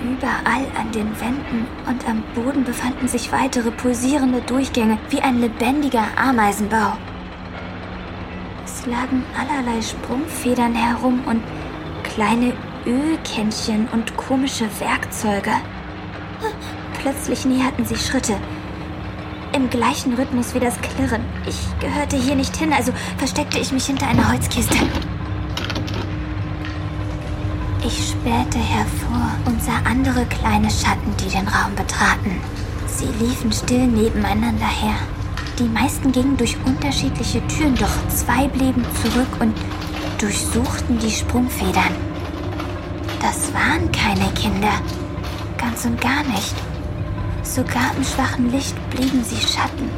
Überall 0.03 0.67
an 0.79 0.91
den 0.91 1.19
Wänden 1.19 1.65
und 1.87 2.07
am 2.07 2.23
Boden 2.35 2.63
befanden 2.63 3.07
sich 3.07 3.31
weitere 3.31 3.71
pulsierende 3.71 4.41
Durchgänge 4.41 4.97
wie 5.09 5.21
ein 5.21 5.39
lebendiger 5.39 6.05
Ameisenbau. 6.15 6.93
Es 8.63 8.85
lagen 8.85 9.23
allerlei 9.37 9.81
Sprungfedern 9.81 10.75
herum 10.75 11.23
und 11.25 11.41
kleine 12.03 12.53
Ölkännchen 12.85 13.87
und 13.91 14.15
komische 14.15 14.67
Werkzeuge. 14.79 15.51
Plötzlich 17.01 17.45
näherten 17.45 17.85
sich 17.85 18.05
Schritte. 18.05 18.35
Im 19.53 19.69
gleichen 19.69 20.13
Rhythmus 20.15 20.53
wie 20.53 20.59
das 20.59 20.75
Klirren. 20.81 21.23
Ich 21.47 21.57
gehörte 21.79 22.17
hier 22.17 22.35
nicht 22.35 22.55
hin, 22.57 22.73
also 22.73 22.91
versteckte 23.17 23.57
ich 23.59 23.71
mich 23.71 23.85
hinter 23.85 24.07
einer 24.07 24.29
Holzkiste. 24.29 24.75
Ich 27.87 28.09
spähte 28.09 28.57
hervor 28.57 29.29
und 29.45 29.61
sah 29.61 29.77
andere 29.87 30.25
kleine 30.25 30.71
Schatten, 30.71 31.15
die 31.19 31.29
den 31.29 31.47
Raum 31.47 31.75
betraten. 31.75 32.41
Sie 32.87 33.05
liefen 33.23 33.51
still 33.51 33.85
nebeneinander 33.85 34.65
her. 34.65 34.95
Die 35.59 35.67
meisten 35.67 36.11
gingen 36.11 36.35
durch 36.35 36.57
unterschiedliche 36.65 37.45
Türen, 37.45 37.75
doch 37.75 37.95
zwei 38.07 38.47
blieben 38.47 38.83
zurück 39.03 39.27
und 39.39 39.53
durchsuchten 40.19 40.97
die 40.97 41.11
Sprungfedern. 41.11 41.93
Das 43.21 43.53
waren 43.53 43.91
keine 43.91 44.31
Kinder. 44.33 44.81
Ganz 45.55 45.85
und 45.85 46.01
gar 46.01 46.23
nicht. 46.23 46.55
Sogar 47.43 47.95
im 47.95 48.03
schwachen 48.03 48.51
Licht 48.51 48.75
blieben 48.89 49.23
sie 49.23 49.45
Schatten. 49.45 49.91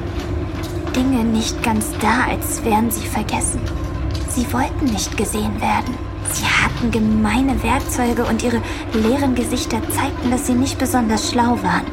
Dinge 0.93 1.23
nicht 1.23 1.63
ganz 1.63 1.85
da, 2.01 2.25
als 2.31 2.65
wären 2.65 2.91
sie 2.91 3.07
vergessen. 3.07 3.61
Sie 4.27 4.51
wollten 4.51 4.85
nicht 4.85 5.15
gesehen 5.15 5.61
werden. 5.61 6.06
Hatten 6.77 6.91
gemeine 6.91 7.63
Werkzeuge 7.63 8.23
und 8.25 8.43
ihre 8.43 8.61
leeren 8.93 9.33
Gesichter 9.33 9.81
zeigten, 9.89 10.29
dass 10.29 10.45
sie 10.45 10.53
nicht 10.53 10.77
besonders 10.77 11.31
schlau 11.31 11.57
waren. 11.63 11.87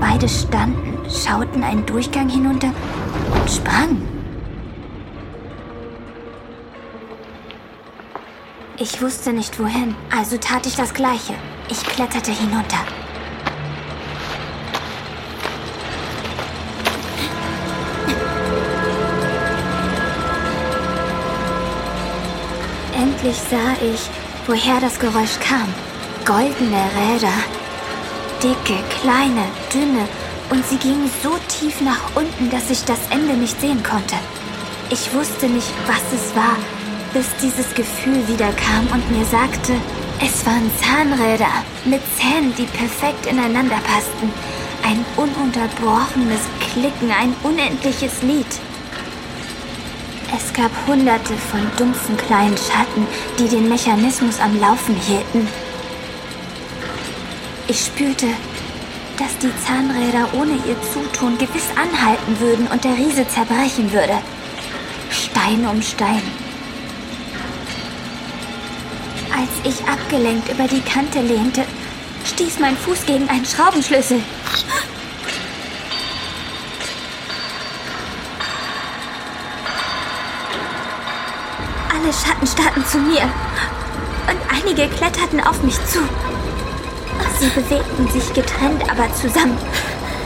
Beide 0.00 0.28
standen, 0.28 0.98
schauten 1.08 1.62
einen 1.62 1.86
Durchgang 1.86 2.28
hinunter 2.28 2.72
und 3.32 3.48
sprangen. 3.48 4.02
Ich 8.78 9.00
wusste 9.00 9.32
nicht 9.32 9.60
wohin, 9.60 9.94
also 10.10 10.38
tat 10.38 10.66
ich 10.66 10.74
das 10.74 10.92
Gleiche. 10.92 11.34
Ich 11.70 11.80
kletterte 11.84 12.32
hinunter. 12.32 12.78
Endlich 23.24 23.42
sah 23.48 23.72
ich, 23.82 24.10
woher 24.46 24.80
das 24.80 24.98
Geräusch 24.98 25.40
kam. 25.40 25.72
Goldene 26.26 26.82
Räder. 26.94 27.32
Dicke, 28.42 28.78
kleine, 29.00 29.46
dünne. 29.72 30.06
Und 30.50 30.62
sie 30.66 30.76
gingen 30.76 31.10
so 31.22 31.30
tief 31.48 31.80
nach 31.80 32.14
unten, 32.14 32.50
dass 32.50 32.68
ich 32.68 32.84
das 32.84 32.98
Ende 33.08 33.32
nicht 33.32 33.58
sehen 33.58 33.82
konnte. 33.82 34.16
Ich 34.90 35.10
wusste 35.14 35.46
nicht, 35.46 35.72
was 35.86 36.02
es 36.12 36.36
war, 36.36 36.58
bis 37.14 37.24
dieses 37.40 37.74
Gefühl 37.74 38.28
wieder 38.28 38.52
kam 38.52 38.86
und 38.92 39.10
mir 39.10 39.24
sagte, 39.24 39.72
es 40.20 40.44
waren 40.44 40.70
Zahnräder 40.82 41.64
mit 41.86 42.02
Zähnen, 42.18 42.54
die 42.58 42.66
perfekt 42.76 43.24
ineinander 43.24 43.80
passten. 43.86 44.30
Ein 44.84 45.02
ununterbrochenes 45.16 46.42
Klicken, 46.60 47.10
ein 47.10 47.34
unendliches 47.42 48.22
Lied. 48.22 48.60
Es 50.36 50.52
gab 50.52 50.72
hunderte 50.88 51.34
von 51.34 51.60
dumpfen 51.76 52.16
kleinen 52.16 52.56
Schatten, 52.56 53.06
die 53.38 53.46
den 53.46 53.68
Mechanismus 53.68 54.40
am 54.40 54.58
Laufen 54.58 54.96
hielten. 54.96 55.46
Ich 57.68 57.84
spürte, 57.84 58.26
dass 59.16 59.38
die 59.38 59.52
Zahnräder 59.64 60.28
ohne 60.32 60.54
ihr 60.54 60.76
Zutun 60.92 61.38
gewiss 61.38 61.68
anhalten 61.76 62.40
würden 62.40 62.66
und 62.66 62.82
der 62.82 62.96
Riese 62.96 63.28
zerbrechen 63.28 63.92
würde. 63.92 64.18
Stein 65.10 65.64
um 65.66 65.80
Stein. 65.80 66.22
Als 69.32 69.50
ich 69.62 69.86
abgelenkt 69.88 70.50
über 70.50 70.66
die 70.66 70.80
Kante 70.80 71.20
lehnte, 71.20 71.64
stieß 72.24 72.58
mein 72.58 72.76
Fuß 72.76 73.06
gegen 73.06 73.28
einen 73.28 73.46
Schraubenschlüssel. 73.46 74.20
Alle 81.94 82.12
Schatten 82.12 82.46
starrten 82.46 82.84
zu 82.86 82.98
mir 82.98 83.22
und 83.22 84.40
einige 84.50 84.88
kletterten 84.88 85.40
auf 85.40 85.62
mich 85.62 85.76
zu. 85.86 86.00
Sie 87.38 87.48
bewegten 87.48 88.08
sich 88.10 88.32
getrennt, 88.32 88.82
aber 88.90 89.06
zusammen. 89.14 89.56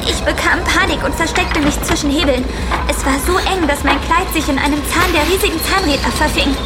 Ich 0.02 0.16
bekam 0.22 0.64
Panik 0.64 1.04
und 1.04 1.14
versteckte 1.14 1.60
mich 1.60 1.80
zwischen 1.82 2.10
Hebeln. 2.10 2.44
Es 2.88 3.04
war 3.04 3.18
so 3.26 3.36
eng, 3.52 3.68
dass 3.68 3.84
mein 3.84 4.00
Kleid 4.02 4.32
sich 4.32 4.48
in 4.48 4.58
einem 4.58 4.80
Zahn 4.88 5.12
der 5.12 5.28
riesigen 5.28 5.60
Zahnräder 5.62 6.10
verfing. 6.16 6.56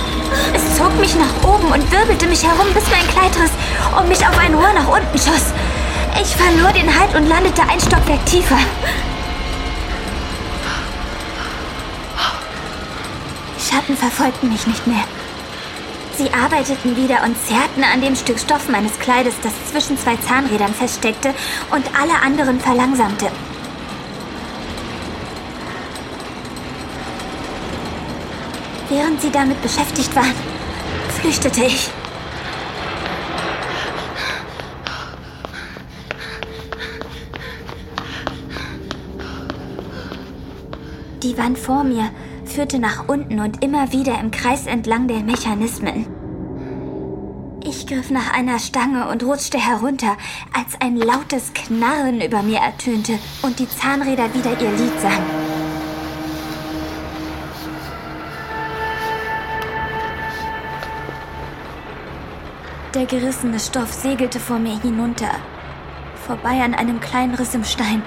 Es 0.55 0.77
zog 0.77 0.95
mich 1.01 1.17
nach 1.17 1.49
oben 1.49 1.73
und 1.73 1.91
wirbelte 1.91 2.29
mich 2.29 2.45
herum, 2.45 2.73
bis 2.73 2.85
mein 2.91 3.09
Kleid 3.09 3.35
riss 3.43 3.51
und 3.99 4.09
mich 4.09 4.25
auf 4.25 4.39
ein 4.39 4.55
Rohr 4.55 4.73
nach 4.73 4.89
unten 4.89 5.19
schoss. 5.19 5.51
Ich 6.21 6.37
verlor 6.37 6.73
den 6.73 6.89
Halt 6.89 7.15
und 7.17 7.27
landete 7.27 7.63
ein 7.63 7.81
Stockwerk 7.81 8.25
tiefer. 8.27 8.59
Schatten 13.73 13.97
verfolgten 13.97 14.51
mich 14.51 14.67
nicht 14.67 14.87
mehr. 14.87 15.03
Sie 16.19 16.31
arbeiteten 16.31 16.95
wieder 16.95 17.25
und 17.25 17.35
zerrten 17.47 17.83
an 17.83 18.03
dem 18.03 18.15
Stück 18.15 18.39
Stoff 18.39 18.69
meines 18.69 18.99
Kleides, 18.99 19.35
das 19.43 19.53
zwischen 19.71 19.97
zwei 19.97 20.15
Zahnrädern 20.17 20.75
feststeckte 20.75 21.33
und 21.71 21.87
alle 21.99 22.21
anderen 22.23 22.61
verlangsamte. 22.61 23.31
Während 28.91 29.23
sie 29.23 29.31
damit 29.31 29.63
beschäftigt 29.63 30.15
waren, 30.15 30.35
flüchtete 31.19 31.65
ich. 31.65 31.89
Die 41.23 41.39
Wand 41.39 41.59
vor 41.59 41.85
mir 41.85 42.11
führte 42.45 42.79
nach 42.79 43.09
unten 43.09 43.41
und 43.41 43.63
immer 43.63 43.93
wieder 43.93 44.19
im 44.21 44.31
Kreis 44.31 44.67
entlang 44.67 45.09
der 45.09 45.21
Mechanismen. 45.21 46.07
Ich 47.65 47.87
griff 47.87 48.11
nach 48.11 48.33
einer 48.35 48.59
Stange 48.59 49.09
und 49.09 49.23
rutschte 49.23 49.59
herunter, 49.59 50.17
als 50.53 50.81
ein 50.81 50.97
lautes 50.97 51.55
Knarren 51.55 52.21
über 52.21 52.43
mir 52.43 52.59
ertönte 52.59 53.19
und 53.43 53.59
die 53.61 53.69
Zahnräder 53.69 54.35
wieder 54.35 54.51
ihr 54.61 54.71
Lied 54.71 55.01
sangen. 55.01 55.53
Der 62.95 63.07
gerissene 63.07 63.59
Stoff 63.59 63.93
segelte 63.93 64.39
vor 64.39 64.59
mir 64.59 64.79
hinunter, 64.79 65.31
vorbei 66.27 66.61
an 66.63 66.75
einem 66.75 67.01
kleinen 67.01 67.35
Riss 67.35 67.55
im 67.55 67.65
Stein. 67.65 68.03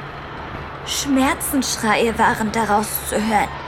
Schmerzensschreie 0.86 2.20
waren 2.20 2.52
daraus 2.52 2.88
zu 3.10 3.16
hören. 3.16 3.65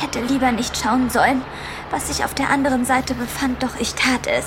Ich 0.00 0.06
hätte 0.06 0.20
lieber 0.20 0.50
nicht 0.50 0.78
schauen 0.78 1.10
sollen, 1.10 1.42
was 1.90 2.08
sich 2.08 2.24
auf 2.24 2.32
der 2.32 2.48
anderen 2.48 2.86
Seite 2.86 3.12
befand, 3.12 3.62
doch 3.62 3.78
ich 3.78 3.94
tat 3.94 4.26
es. 4.26 4.46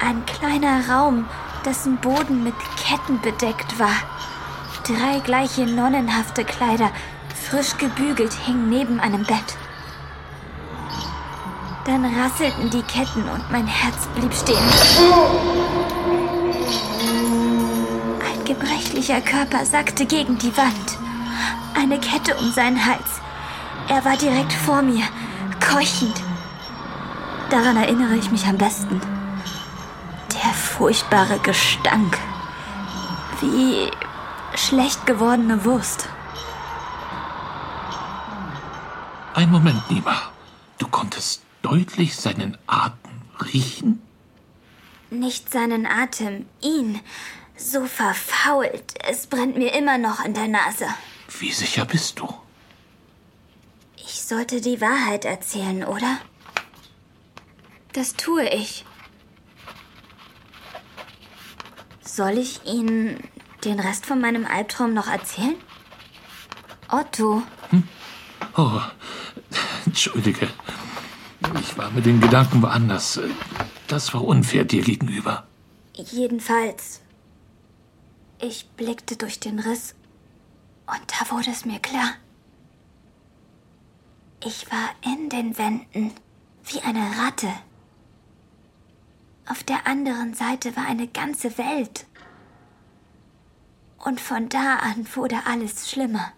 Ein 0.00 0.24
kleiner 0.24 0.88
Raum, 0.88 1.26
dessen 1.64 1.96
Boden 1.96 2.44
mit 2.44 2.54
Ketten 2.80 3.20
bedeckt 3.20 3.80
war. 3.80 3.96
Drei 4.84 5.18
gleiche 5.18 5.66
nonnenhafte 5.66 6.44
Kleider, 6.44 6.92
frisch 7.48 7.76
gebügelt, 7.76 8.32
hingen 8.32 8.68
neben 8.68 9.00
einem 9.00 9.24
Bett. 9.24 9.56
Dann 11.86 12.04
rasselten 12.04 12.70
die 12.70 12.82
Ketten 12.82 13.28
und 13.28 13.50
mein 13.50 13.66
Herz 13.66 14.06
blieb 14.14 14.32
stehen. 14.32 14.56
Ein 18.20 18.44
gebrechlicher 18.44 19.20
Körper 19.20 19.66
sackte 19.66 20.06
gegen 20.06 20.38
die 20.38 20.56
Wand. 20.56 20.98
Eine 21.74 21.98
Kette 21.98 22.36
um 22.36 22.52
seinen 22.52 22.86
Hals. 22.86 23.23
Er 23.88 24.04
war 24.04 24.16
direkt 24.16 24.52
vor 24.52 24.82
mir, 24.82 25.04
keuchend. 25.60 26.22
Daran 27.50 27.76
erinnere 27.76 28.16
ich 28.16 28.30
mich 28.30 28.46
am 28.46 28.56
besten. 28.56 29.00
Der 30.32 30.52
furchtbare 30.52 31.38
Gestank. 31.40 32.18
Wie 33.40 33.90
schlecht 34.56 35.04
gewordene 35.06 35.64
Wurst. 35.64 36.08
Ein 39.34 39.50
Moment, 39.50 39.90
Nima. 39.90 40.16
Du 40.78 40.88
konntest 40.88 41.42
deutlich 41.62 42.16
seinen 42.16 42.56
Atem 42.66 43.22
riechen? 43.52 44.00
Nicht 45.10 45.52
seinen 45.52 45.86
Atem, 45.86 46.46
ihn. 46.60 47.00
So 47.56 47.84
verfault. 47.86 48.94
Es 49.06 49.26
brennt 49.26 49.56
mir 49.56 49.74
immer 49.74 49.98
noch 49.98 50.24
in 50.24 50.34
der 50.34 50.48
Nase. 50.48 50.86
Wie 51.38 51.52
sicher 51.52 51.84
bist 51.84 52.18
du? 52.18 52.32
Ich 54.24 54.28
sollte 54.28 54.62
die 54.62 54.80
Wahrheit 54.80 55.26
erzählen, 55.26 55.84
oder? 55.84 56.16
Das 57.92 58.14
tue 58.14 58.48
ich. 58.48 58.86
Soll 62.00 62.38
ich 62.38 62.64
Ihnen 62.64 63.22
den 63.66 63.78
Rest 63.78 64.06
von 64.06 64.22
meinem 64.22 64.46
Albtraum 64.46 64.94
noch 64.94 65.08
erzählen? 65.08 65.56
Otto. 66.88 67.42
Hm? 67.68 67.86
Oh, 68.56 68.80
entschuldige. 69.84 70.48
Ich 71.60 71.76
war 71.76 71.90
mit 71.90 72.06
den 72.06 72.22
Gedanken 72.22 72.62
woanders. 72.62 73.20
Das 73.88 74.14
war 74.14 74.24
unfair 74.24 74.64
dir 74.64 74.80
gegenüber. 74.80 75.46
Jedenfalls. 75.92 77.02
Ich 78.40 78.70
blickte 78.70 79.16
durch 79.16 79.38
den 79.38 79.58
Riss 79.58 79.94
und 80.86 81.02
da 81.08 81.30
wurde 81.30 81.50
es 81.50 81.66
mir 81.66 81.78
klar. 81.78 82.14
Ich 84.46 84.70
war 84.70 84.90
in 85.02 85.30
den 85.30 85.56
Wänden 85.56 86.12
wie 86.64 86.80
eine 86.82 87.18
Ratte. 87.18 87.48
Auf 89.48 89.62
der 89.62 89.86
anderen 89.86 90.34
Seite 90.34 90.76
war 90.76 90.86
eine 90.86 91.08
ganze 91.08 91.56
Welt. 91.56 92.04
Und 94.04 94.20
von 94.20 94.50
da 94.50 94.76
an 94.76 95.06
wurde 95.14 95.36
alles 95.46 95.90
schlimmer. 95.90 96.32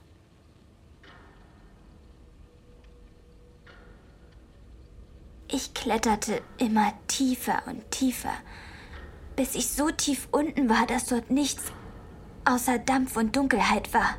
Ich 5.49 5.75
kletterte 5.75 6.43
immer 6.59 6.93
tiefer 7.09 7.63
und 7.67 7.91
tiefer, 7.91 8.35
bis 9.35 9.57
ich 9.57 9.69
so 9.69 9.91
tief 9.91 10.29
unten 10.31 10.69
war, 10.69 10.87
dass 10.87 11.07
dort 11.07 11.31
nichts 11.33 11.73
außer 12.45 12.79
Dampf 12.79 13.17
und 13.17 13.35
Dunkelheit 13.35 13.93
war. 13.93 14.17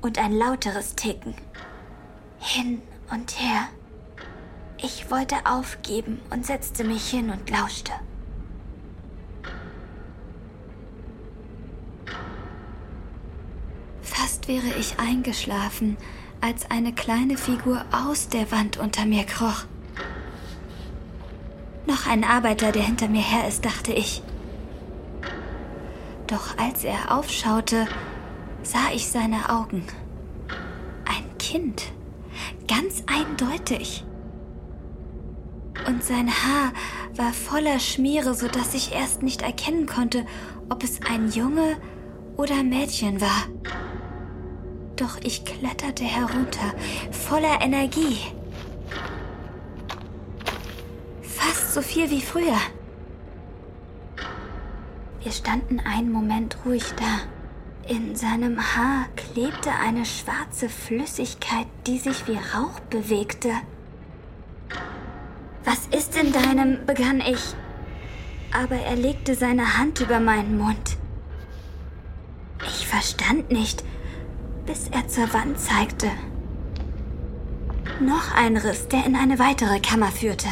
Und 0.00 0.18
ein 0.18 0.32
lauteres 0.32 0.94
Ticken. 0.94 1.34
Hin 2.38 2.82
und 3.10 3.40
her. 3.40 3.68
Ich 4.80 5.10
wollte 5.10 5.36
aufgeben 5.44 6.20
und 6.30 6.46
setzte 6.46 6.84
mich 6.84 7.10
hin 7.10 7.30
und 7.30 7.50
lauschte. 7.50 7.92
Fast 14.02 14.48
wäre 14.48 14.68
ich 14.78 14.98
eingeschlafen, 14.98 15.96
als 16.40 16.70
eine 16.70 16.92
kleine 16.92 17.36
Figur 17.36 17.84
aus 17.90 18.28
der 18.28 18.50
Wand 18.52 18.76
unter 18.76 19.04
mir 19.04 19.24
kroch. 19.24 19.64
Noch 21.86 22.06
ein 22.06 22.22
Arbeiter, 22.22 22.70
der 22.70 22.82
hinter 22.82 23.08
mir 23.08 23.22
her 23.22 23.48
ist, 23.48 23.64
dachte 23.64 23.92
ich. 23.92 24.22
Doch 26.26 26.56
als 26.58 26.84
er 26.84 27.16
aufschaute, 27.16 27.86
sah 28.62 28.90
ich 28.94 29.08
seine 29.08 29.48
Augen. 29.48 29.84
Ein 31.06 31.38
Kind. 31.38 31.90
Ganz 32.68 33.02
eindeutig. 33.06 34.04
Und 35.86 36.04
sein 36.04 36.28
Haar 36.28 36.72
war 37.16 37.32
voller 37.32 37.78
Schmiere, 37.78 38.34
sodass 38.34 38.74
ich 38.74 38.92
erst 38.92 39.22
nicht 39.22 39.42
erkennen 39.42 39.86
konnte, 39.86 40.26
ob 40.68 40.84
es 40.84 41.00
ein 41.08 41.30
Junge 41.30 41.76
oder 42.36 42.62
Mädchen 42.62 43.20
war. 43.20 43.46
Doch 44.96 45.18
ich 45.22 45.44
kletterte 45.44 46.04
herunter, 46.04 46.74
voller 47.10 47.60
Energie. 47.62 48.18
Fast 51.22 51.72
so 51.72 51.80
viel 51.80 52.10
wie 52.10 52.20
früher. 52.20 52.58
Wir 55.22 55.32
standen 55.32 55.80
einen 55.80 56.12
Moment 56.12 56.58
ruhig 56.64 56.84
da. 56.96 57.37
In 57.88 58.14
seinem 58.14 58.58
Haar 58.76 59.06
klebte 59.16 59.70
eine 59.70 60.04
schwarze 60.04 60.68
Flüssigkeit, 60.68 61.66
die 61.86 61.98
sich 61.98 62.28
wie 62.28 62.36
Rauch 62.36 62.80
bewegte. 62.90 63.48
Was 65.64 65.86
ist 65.86 66.14
in 66.14 66.30
deinem? 66.30 66.84
begann 66.84 67.22
ich. 67.22 67.54
Aber 68.52 68.74
er 68.74 68.94
legte 68.94 69.34
seine 69.34 69.78
Hand 69.78 70.00
über 70.00 70.20
meinen 70.20 70.58
Mund. 70.58 70.98
Ich 72.66 72.86
verstand 72.86 73.50
nicht, 73.50 73.82
bis 74.66 74.88
er 74.88 75.08
zur 75.08 75.32
Wand 75.32 75.58
zeigte. 75.58 76.10
Noch 78.00 78.34
ein 78.34 78.58
Riss, 78.58 78.88
der 78.88 79.06
in 79.06 79.16
eine 79.16 79.38
weitere 79.38 79.80
Kammer 79.80 80.12
führte. 80.12 80.48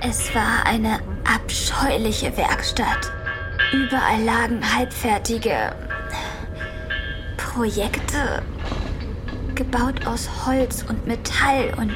Es 0.00 0.34
war 0.34 0.64
eine 0.64 1.00
abscheuliche 1.24 2.36
Werkstatt. 2.36 3.12
Überall 3.72 4.22
lagen 4.22 4.60
halbfertige 4.74 5.74
Projekte, 7.36 8.42
gebaut 9.54 10.06
aus 10.06 10.28
Holz 10.46 10.84
und 10.88 11.06
Metall 11.06 11.72
und 11.76 11.94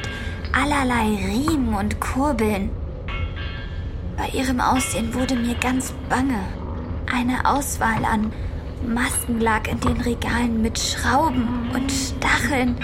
allerlei 0.53 1.15
Riemen 1.27 1.73
und 1.73 1.99
Kurbeln. 1.99 2.69
Bei 4.17 4.27
ihrem 4.29 4.61
Aussehen 4.61 5.13
wurde 5.13 5.35
mir 5.35 5.55
ganz 5.55 5.93
bange. 6.09 6.39
Eine 7.11 7.45
Auswahl 7.45 8.05
an 8.05 8.31
Maskenlack 8.87 9.67
in 9.67 9.79
den 9.79 10.01
Regalen 10.01 10.61
mit 10.61 10.79
Schrauben 10.79 11.69
und 11.73 11.91
Stacheln, 11.91 12.77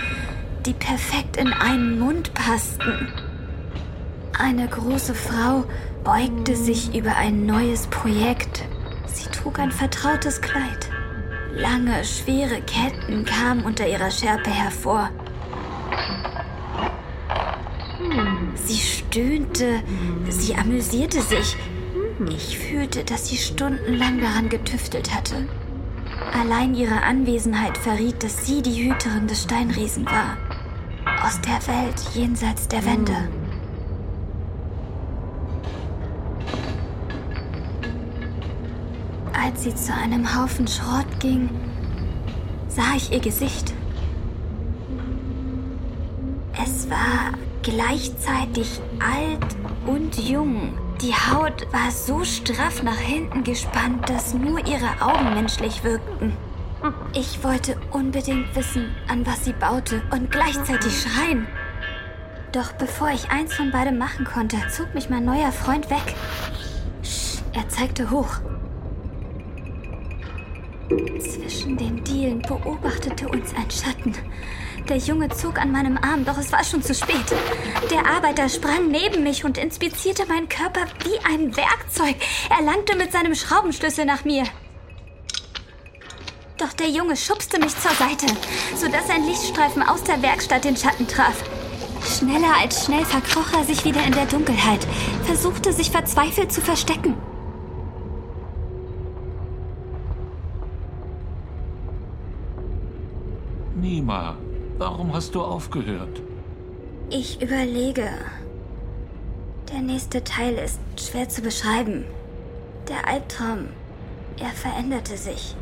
die 0.65 0.73
perfekt 0.73 1.37
in 1.37 1.53
einen 1.53 1.99
Mund 1.99 2.33
passten. 2.33 3.07
Eine 4.37 4.67
große 4.67 5.13
Frau 5.13 5.63
beugte 6.03 6.55
sich 6.55 6.95
über 6.95 7.15
ein 7.15 7.45
neues 7.45 7.87
Projekt. 7.87 8.65
Sie 9.05 9.29
trug 9.29 9.59
ein 9.59 9.71
vertrautes 9.71 10.41
Kleid. 10.41 10.89
Lange, 11.53 12.03
schwere 12.03 12.61
Ketten 12.61 13.25
kamen 13.25 13.63
unter 13.63 13.87
ihrer 13.87 14.09
Schärpe 14.09 14.49
hervor. 14.49 15.09
Sie 18.55 18.77
stöhnte, 18.77 19.81
sie 20.29 20.55
amüsierte 20.55 21.21
sich. 21.21 21.57
Ich 22.29 22.57
fühlte, 22.57 23.03
dass 23.03 23.27
sie 23.27 23.37
stundenlang 23.37 24.21
daran 24.21 24.49
getüftelt 24.49 25.13
hatte. 25.13 25.47
Allein 26.39 26.73
ihre 26.75 27.01
Anwesenheit 27.03 27.77
verriet, 27.77 28.23
dass 28.23 28.45
sie 28.45 28.61
die 28.61 28.89
Hüterin 28.89 29.27
des 29.27 29.43
Steinriesen 29.43 30.05
war. 30.05 30.37
Aus 31.23 31.39
der 31.41 31.59
Welt 31.67 31.99
jenseits 32.13 32.67
der 32.67 32.85
Wände. 32.85 33.29
Als 39.51 39.63
sie 39.63 39.75
zu 39.75 39.93
einem 39.93 40.33
Haufen 40.33 40.65
Schrott 40.65 41.19
ging, 41.19 41.49
sah 42.69 42.95
ich 42.95 43.11
ihr 43.11 43.19
Gesicht. 43.19 43.73
Es 46.53 46.89
war 46.89 47.33
gleichzeitig 47.61 48.79
alt 48.99 49.45
und 49.85 50.17
jung. 50.17 50.77
Die 51.01 51.13
Haut 51.13 51.67
war 51.73 51.91
so 51.91 52.23
straff 52.23 52.81
nach 52.81 52.97
hinten 52.97 53.43
gespannt, 53.43 54.09
dass 54.09 54.33
nur 54.33 54.65
ihre 54.65 55.01
Augen 55.01 55.33
menschlich 55.33 55.83
wirkten. 55.83 56.31
Ich 57.13 57.43
wollte 57.43 57.75
unbedingt 57.91 58.55
wissen, 58.55 58.95
an 59.09 59.25
was 59.27 59.43
sie 59.43 59.53
baute 59.53 60.01
und 60.11 60.31
gleichzeitig 60.31 61.01
schreien. 61.01 61.45
Doch 62.53 62.71
bevor 62.71 63.09
ich 63.09 63.29
eins 63.29 63.53
von 63.53 63.69
beidem 63.71 63.97
machen 63.97 64.23
konnte, 64.23 64.57
zog 64.69 64.93
mich 64.95 65.09
mein 65.09 65.25
neuer 65.25 65.51
Freund 65.51 65.89
weg. 65.89 66.15
Er 67.53 67.67
zeigte 67.67 68.11
hoch. 68.11 68.39
Zwischen 71.19 71.77
den 71.77 72.03
Dielen 72.03 72.41
beobachtete 72.41 73.29
uns 73.29 73.53
ein 73.55 73.71
Schatten. 73.71 74.13
Der 74.89 74.97
Junge 74.97 75.29
zog 75.29 75.59
an 75.59 75.71
meinem 75.71 75.97
Arm, 75.97 76.25
doch 76.25 76.37
es 76.37 76.51
war 76.51 76.63
schon 76.63 76.81
zu 76.81 76.93
spät. 76.93 77.25
Der 77.89 78.05
Arbeiter 78.05 78.49
sprang 78.49 78.89
neben 78.89 79.23
mich 79.23 79.45
und 79.45 79.57
inspizierte 79.57 80.25
meinen 80.25 80.49
Körper 80.49 80.81
wie 81.03 81.17
ein 81.33 81.55
Werkzeug. 81.55 82.15
Er 82.49 82.63
langte 82.65 82.97
mit 82.97 83.11
seinem 83.11 83.35
Schraubenschlüssel 83.35 84.05
nach 84.05 84.25
mir. 84.25 84.43
Doch 86.57 86.73
der 86.73 86.89
Junge 86.89 87.15
schubste 87.15 87.59
mich 87.59 87.77
zur 87.77 87.91
Seite, 87.91 88.25
sodass 88.75 89.09
ein 89.09 89.25
Lichtstreifen 89.25 89.83
aus 89.83 90.03
der 90.03 90.21
Werkstatt 90.21 90.65
den 90.65 90.75
Schatten 90.75 91.07
traf. 91.07 91.43
Schneller 92.03 92.55
als 92.59 92.85
schnell 92.85 93.05
verkroch 93.05 93.53
er 93.57 93.63
sich 93.63 93.85
wieder 93.85 94.03
in 94.03 94.13
der 94.13 94.25
Dunkelheit, 94.25 94.85
versuchte 95.23 95.71
sich 95.71 95.89
verzweifelt 95.89 96.51
zu 96.51 96.61
verstecken. 96.61 97.15
Nima, 103.81 104.37
warum 104.77 105.11
hast 105.11 105.33
du 105.33 105.41
aufgehört? 105.41 106.21
Ich 107.09 107.41
überlege. 107.41 108.07
Der 109.73 109.81
nächste 109.81 110.23
Teil 110.23 110.53
ist 110.53 110.79
schwer 110.99 111.27
zu 111.27 111.41
beschreiben. 111.41 112.05
Der 112.87 113.07
Albtraum, 113.07 113.69
er 114.39 114.51
veränderte 114.51 115.17
sich. 115.17 115.55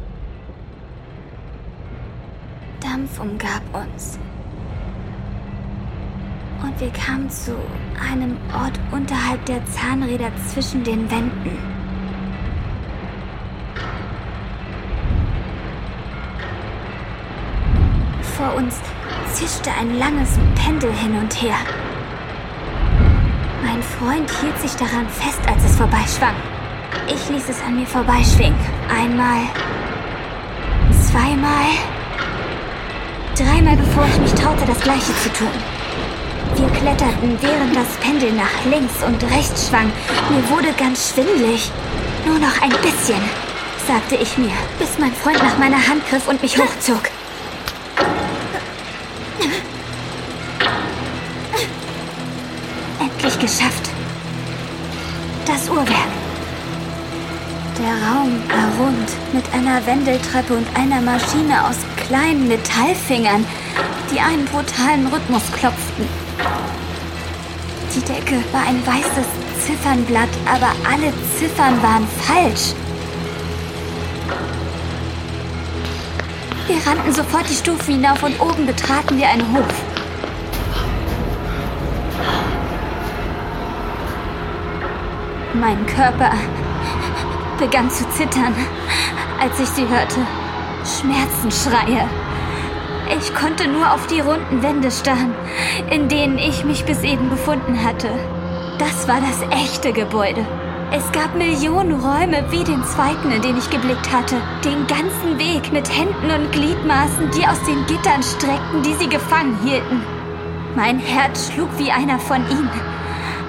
Dampf 2.81 3.21
umgab 3.21 3.61
uns. 3.73 4.19
Und 6.61 6.77
wir 6.81 6.89
kamen 6.89 7.29
zu 7.29 7.55
einem 8.11 8.35
Ort 8.53 8.77
unterhalb 8.91 9.45
der 9.45 9.65
Zahnräder 9.65 10.29
zwischen 10.51 10.83
den 10.83 11.09
Wänden. 11.09 11.79
vor 18.39 18.55
uns 18.55 18.79
zischte 19.39 19.71
ein 19.71 19.97
langes 19.97 20.31
Pendel 20.55 20.91
hin 20.91 21.17
und 21.17 21.33
her. 21.41 21.55
Mein 23.63 23.81
Freund 23.81 24.29
hielt 24.41 24.59
sich 24.59 24.73
daran 24.73 25.07
fest, 25.07 25.39
als 25.47 25.63
es 25.63 25.77
vorbeischwang. 25.77 26.35
Ich 27.07 27.29
ließ 27.29 27.47
es 27.47 27.61
an 27.61 27.77
mir 27.77 27.87
vorbeischwingen. 27.87 28.59
Einmal, 28.89 29.43
zweimal, 31.07 31.71
dreimal, 33.37 33.77
bevor 33.77 34.05
ich 34.07 34.19
mich 34.19 34.33
traute, 34.33 34.65
das 34.65 34.81
Gleiche 34.81 35.15
zu 35.23 35.31
tun. 35.31 35.55
Wir 36.55 36.67
kletterten, 36.69 37.37
während 37.39 37.75
das 37.75 37.95
Pendel 38.01 38.33
nach 38.33 38.65
links 38.69 39.03
und 39.05 39.23
rechts 39.31 39.69
schwang. 39.69 39.89
Mir 40.29 40.49
wurde 40.49 40.73
ganz 40.77 41.13
schwindlig. 41.13 41.71
Nur 42.25 42.39
noch 42.39 42.61
ein 42.61 42.75
bisschen, 42.81 43.21
sagte 43.87 44.15
ich 44.15 44.37
mir, 44.37 44.51
bis 44.79 44.99
mein 44.99 45.13
Freund 45.13 45.41
nach 45.41 45.57
meiner 45.57 45.87
Hand 45.87 46.05
griff 46.09 46.27
und 46.27 46.41
mich 46.41 46.57
hochzog. 46.57 47.03
Geschafft. 53.49 53.89
Das 55.45 55.67
Uhrwerk. 55.69 56.13
Der 57.79 57.93
Raum 58.07 58.43
war 58.47 58.85
rund 58.85 59.09
mit 59.33 59.43
einer 59.53 59.83
Wendeltreppe 59.85 60.53
und 60.53 60.67
einer 60.75 61.01
Maschine 61.01 61.65
aus 61.65 61.77
kleinen 62.05 62.47
Metallfingern, 62.47 63.45
die 64.11 64.19
einen 64.19 64.45
brutalen 64.45 65.07
Rhythmus 65.07 65.41
klopften. 65.53 66.07
Die 67.95 68.01
Decke 68.01 68.43
war 68.51 68.67
ein 68.67 68.85
weißes 68.85 69.65
Ziffernblatt, 69.65 70.29
aber 70.45 70.71
alle 70.87 71.11
Ziffern 71.39 71.81
waren 71.81 72.07
falsch. 72.21 72.73
Wir 76.67 76.77
rannten 76.85 77.13
sofort 77.13 77.49
die 77.49 77.55
Stufen 77.55 77.95
hinauf 77.95 78.21
und 78.21 78.39
oben 78.39 78.67
betraten 78.67 79.17
wir 79.17 79.27
einen 79.27 79.51
Hof. 79.53 79.88
Mein 85.59 85.85
Körper 85.87 86.31
begann 87.59 87.89
zu 87.89 88.07
zittern, 88.11 88.55
als 89.41 89.59
ich 89.59 89.67
sie 89.67 89.85
hörte. 89.89 90.21
Schmerzensschreie. 90.85 92.07
Ich 93.17 93.35
konnte 93.35 93.67
nur 93.67 93.93
auf 93.93 94.07
die 94.07 94.21
runden 94.21 94.63
Wände 94.63 94.89
starren, 94.89 95.35
in 95.89 96.07
denen 96.07 96.37
ich 96.37 96.63
mich 96.63 96.85
bis 96.85 97.03
eben 97.03 97.29
befunden 97.29 97.83
hatte. 97.83 98.07
Das 98.77 99.09
war 99.09 99.19
das 99.19 99.41
echte 99.51 99.91
Gebäude. 99.91 100.45
Es 100.91 101.11
gab 101.11 101.35
Millionen 101.35 101.99
Räume 101.99 102.45
wie 102.51 102.63
den 102.63 102.83
zweiten, 102.85 103.29
in 103.29 103.41
den 103.41 103.57
ich 103.57 103.69
geblickt 103.69 104.13
hatte. 104.13 104.37
Den 104.63 104.87
ganzen 104.87 105.37
Weg 105.39 105.73
mit 105.73 105.89
Händen 105.89 106.31
und 106.31 106.53
Gliedmaßen, 106.53 107.31
die 107.31 107.45
aus 107.45 107.61
den 107.63 107.85
Gittern 107.85 108.23
streckten, 108.23 108.81
die 108.83 108.93
sie 108.93 109.09
gefangen 109.09 109.57
hielten. 109.61 110.03
Mein 110.77 110.99
Herz 110.99 111.51
schlug 111.51 111.67
wie 111.77 111.91
einer 111.91 112.17
von 112.17 112.49
ihnen. 112.49 112.71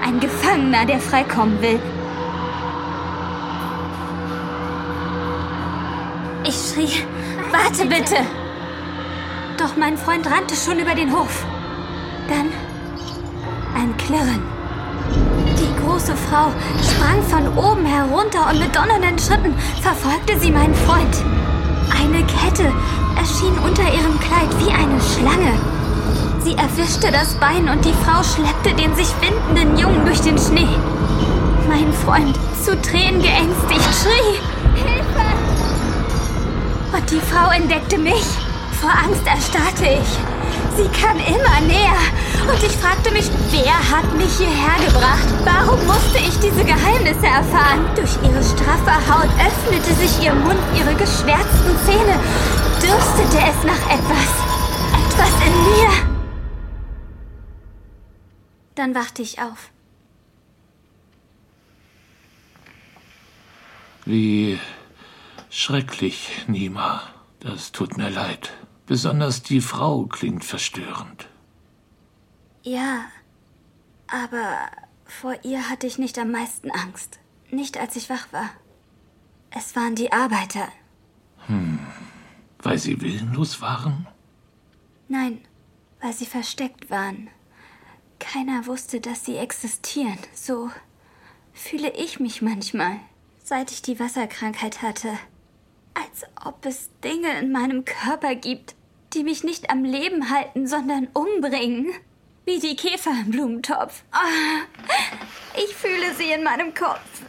Ein 0.05 0.19
Gefangener, 0.19 0.85
der 0.85 0.99
freikommen 0.99 1.61
will. 1.61 1.79
Schrie, 6.73 7.03
warte 7.51 7.85
bitte! 7.85 8.17
Doch 9.57 9.75
mein 9.77 9.97
Freund 9.97 10.25
rannte 10.25 10.55
schon 10.55 10.79
über 10.79 10.95
den 10.95 11.11
Hof. 11.11 11.45
Dann 12.27 12.49
ein 13.75 13.95
Klirren 13.97 14.61
große 16.01 16.15
Frau 16.15 16.51
sprang 16.81 17.21
von 17.23 17.47
oben 17.57 17.85
herunter 17.85 18.49
und 18.49 18.59
mit 18.59 18.75
donnernden 18.75 19.19
Schritten 19.19 19.53
verfolgte 19.81 20.39
sie 20.39 20.51
meinen 20.51 20.73
Freund. 20.73 21.15
Eine 21.91 22.25
Kette 22.25 22.71
erschien 23.17 23.53
unter 23.63 23.83
ihrem 23.83 24.19
Kleid 24.19 24.49
wie 24.59 24.71
eine 24.71 24.99
Schlange. 25.01 25.53
Sie 26.43 26.55
erwischte 26.55 27.11
das 27.11 27.35
Bein 27.35 27.69
und 27.69 27.85
die 27.85 27.93
Frau 28.03 28.23
schleppte 28.23 28.73
den 28.73 28.95
sich 28.95 29.09
windenden 29.21 29.77
Jungen 29.77 30.05
durch 30.05 30.21
den 30.21 30.37
Schnee. 30.37 30.75
Mein 31.67 31.93
Freund, 31.93 32.35
zu 32.63 32.79
Tränen 32.81 33.21
geängstigt, 33.21 33.89
schrie! 34.01 34.60
Und 36.93 37.09
die 37.09 37.21
Frau 37.21 37.51
entdeckte 37.51 37.97
mich. 37.97 38.25
Vor 38.81 38.91
Angst 38.91 39.25
erstarrte 39.25 39.85
ich. 39.85 40.17
Sie 40.75 40.87
kam 40.99 41.17
immer 41.17 41.61
näher 41.67 41.99
und 42.49 42.63
ich 42.63 42.75
fragte 42.77 43.11
mich, 43.11 43.29
wer 43.51 43.91
hat 43.91 44.11
mich 44.15 44.37
hierher 44.37 44.77
gebracht? 44.85 45.27
Warum 45.43 45.85
musste 45.85 46.17
ich 46.17 46.39
diese 46.39 46.63
Geheimnisse 46.65 47.27
erfahren? 47.27 47.85
Durch 47.95 48.15
ihre 48.23 48.43
straffe 48.43 48.95
Haut 49.07 49.29
öffnete 49.39 49.93
sich 49.95 50.23
ihr 50.23 50.33
Mund, 50.33 50.59
ihre 50.75 50.95
geschwärzten 50.95 51.77
Zähne. 51.85 52.19
Dürstete 52.81 53.37
es 53.37 53.63
nach 53.63 53.85
etwas. 53.91 54.29
Etwas 55.05 55.33
in 55.45 55.53
mir. 55.63 55.91
Dann 58.75 58.95
wachte 58.95 59.21
ich 59.21 59.39
auf. 59.39 59.69
Wie 64.05 64.59
Schrecklich, 65.53 66.45
Nima. 66.47 67.03
Das 67.41 67.73
tut 67.73 67.97
mir 67.97 68.09
leid. 68.09 68.53
Besonders 68.85 69.43
die 69.43 69.59
Frau 69.59 70.05
klingt 70.05 70.45
verstörend. 70.45 71.27
Ja, 72.63 73.03
aber 74.07 74.69
vor 75.03 75.35
ihr 75.43 75.69
hatte 75.69 75.87
ich 75.87 75.97
nicht 75.97 76.17
am 76.17 76.31
meisten 76.31 76.71
Angst. 76.71 77.19
Nicht 77.49 77.77
als 77.77 77.97
ich 77.97 78.09
wach 78.09 78.31
war. 78.31 78.49
Es 79.49 79.75
waren 79.75 79.95
die 79.95 80.13
Arbeiter. 80.13 80.69
Hm, 81.47 81.79
weil 82.59 82.77
sie 82.77 83.01
willenlos 83.01 83.59
waren? 83.59 84.07
Nein, 85.09 85.41
weil 85.99 86.13
sie 86.13 86.27
versteckt 86.27 86.89
waren. 86.89 87.29
Keiner 88.19 88.67
wusste, 88.67 89.01
dass 89.01 89.25
sie 89.25 89.35
existieren. 89.35 90.17
So 90.33 90.71
fühle 91.51 91.91
ich 91.97 92.21
mich 92.21 92.41
manchmal, 92.41 93.01
seit 93.43 93.71
ich 93.71 93.81
die 93.81 93.99
Wasserkrankheit 93.99 94.81
hatte. 94.81 95.17
Als 95.93 96.23
ob 96.45 96.65
es 96.65 96.89
Dinge 97.03 97.39
in 97.39 97.51
meinem 97.51 97.85
Körper 97.85 98.35
gibt, 98.35 98.75
die 99.13 99.23
mich 99.23 99.43
nicht 99.43 99.69
am 99.69 99.83
Leben 99.83 100.29
halten, 100.29 100.67
sondern 100.67 101.07
umbringen. 101.13 101.91
Wie 102.45 102.59
die 102.59 102.75
Käfer 102.75 103.11
im 103.11 103.31
Blumentopf. 103.31 104.03
Oh, 104.13 105.57
ich 105.57 105.75
fühle 105.75 106.13
sie 106.17 106.31
in 106.31 106.43
meinem 106.43 106.73
Kopf. 106.73 107.21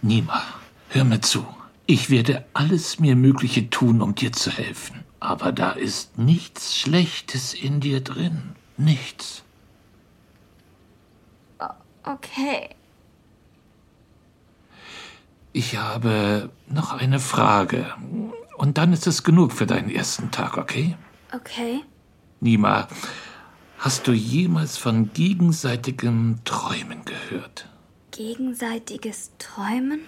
Nima, 0.00 0.42
hör 0.90 1.04
mir 1.04 1.20
zu. 1.20 1.46
Ich 1.86 2.08
werde 2.10 2.46
alles 2.54 2.98
mir 2.98 3.16
Mögliche 3.16 3.68
tun, 3.70 4.00
um 4.00 4.14
dir 4.14 4.32
zu 4.32 4.50
helfen. 4.50 5.04
Aber 5.20 5.52
da 5.52 5.72
ist 5.72 6.18
nichts 6.18 6.76
Schlechtes 6.76 7.52
in 7.54 7.80
dir 7.80 8.00
drin. 8.00 8.54
Nichts. 8.76 9.42
Okay. 12.04 12.70
Ich 15.52 15.76
habe 15.76 16.50
noch 16.68 16.92
eine 16.92 17.20
Frage. 17.20 17.86
Und 18.56 18.78
dann 18.78 18.92
ist 18.92 19.06
es 19.06 19.22
genug 19.22 19.52
für 19.52 19.66
deinen 19.66 19.90
ersten 19.90 20.30
Tag, 20.30 20.58
okay? 20.58 20.96
Okay. 21.34 21.80
Nima, 22.40 22.88
hast 23.78 24.06
du 24.06 24.12
jemals 24.12 24.76
von 24.76 25.12
gegenseitigem 25.12 26.40
Träumen 26.44 27.04
gehört? 27.04 27.68
Gegenseitiges 28.10 29.32
Träumen? 29.38 30.00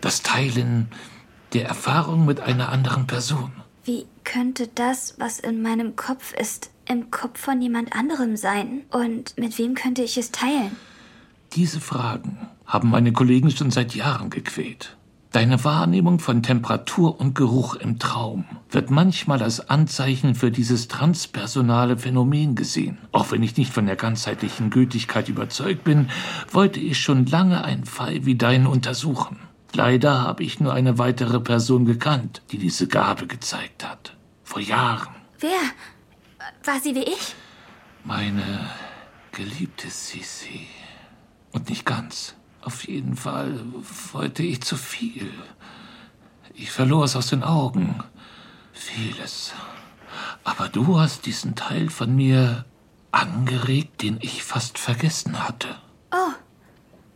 Das 0.00 0.22
Teilen 0.22 0.88
der 1.54 1.66
Erfahrung 1.66 2.24
mit 2.24 2.40
einer 2.40 2.68
anderen 2.70 3.06
Person. 3.06 3.52
Wie 3.84 4.06
könnte 4.24 4.68
das, 4.74 5.14
was 5.18 5.38
in 5.38 5.62
meinem 5.62 5.96
Kopf 5.96 6.34
ist, 6.34 6.70
im 6.86 7.10
Kopf 7.10 7.40
von 7.40 7.60
jemand 7.60 7.94
anderem 7.94 8.36
sein? 8.36 8.82
Und 8.90 9.36
mit 9.38 9.58
wem 9.58 9.74
könnte 9.74 10.02
ich 10.02 10.16
es 10.18 10.30
teilen? 10.30 10.76
Diese 11.52 11.80
Fragen 11.80 12.48
haben 12.66 12.90
meine 12.90 13.12
Kollegen 13.12 13.50
schon 13.50 13.70
seit 13.70 13.94
Jahren 13.94 14.30
gequält. 14.30 14.96
Deine 15.34 15.64
Wahrnehmung 15.64 16.20
von 16.20 16.44
Temperatur 16.44 17.18
und 17.18 17.34
Geruch 17.34 17.74
im 17.74 17.98
Traum 17.98 18.44
wird 18.70 18.90
manchmal 18.90 19.42
als 19.42 19.68
Anzeichen 19.68 20.36
für 20.36 20.52
dieses 20.52 20.86
transpersonale 20.86 21.96
Phänomen 21.96 22.54
gesehen. 22.54 22.98
Auch 23.10 23.32
wenn 23.32 23.42
ich 23.42 23.56
nicht 23.56 23.72
von 23.72 23.86
der 23.86 23.96
ganzheitlichen 23.96 24.70
Gültigkeit 24.70 25.28
überzeugt 25.28 25.82
bin, 25.82 26.08
wollte 26.52 26.78
ich 26.78 27.00
schon 27.00 27.26
lange 27.26 27.64
einen 27.64 27.84
Fall 27.84 28.26
wie 28.26 28.36
deinen 28.36 28.68
untersuchen. 28.68 29.40
Leider 29.72 30.22
habe 30.22 30.44
ich 30.44 30.60
nur 30.60 30.72
eine 30.72 30.98
weitere 30.98 31.40
Person 31.40 31.84
gekannt, 31.84 32.42
die 32.52 32.58
diese 32.58 32.86
Gabe 32.86 33.26
gezeigt 33.26 33.84
hat. 33.84 34.16
Vor 34.44 34.60
Jahren. 34.60 35.16
Wer? 35.40 35.58
War 36.62 36.78
sie 36.80 36.94
wie 36.94 37.02
ich? 37.02 37.34
Meine 38.04 38.70
geliebte 39.32 39.90
Sisi. 39.90 40.68
Und 41.50 41.70
nicht 41.70 41.84
ganz. 41.84 42.36
Auf 42.64 42.86
jeden 42.88 43.16
Fall 43.16 43.60
wollte 44.12 44.42
ich 44.42 44.62
zu 44.62 44.76
viel. 44.76 45.32
Ich 46.54 46.70
verlor 46.70 47.04
es 47.04 47.16
aus 47.16 47.28
den 47.28 47.42
Augen. 47.42 48.02
Vieles. 48.72 49.52
Aber 50.44 50.68
du 50.68 50.98
hast 50.98 51.26
diesen 51.26 51.54
Teil 51.54 51.90
von 51.90 52.14
mir 52.14 52.64
angeregt, 53.12 54.02
den 54.02 54.18
ich 54.20 54.44
fast 54.44 54.78
vergessen 54.78 55.46
hatte. 55.46 55.68
Oh, 56.12 56.32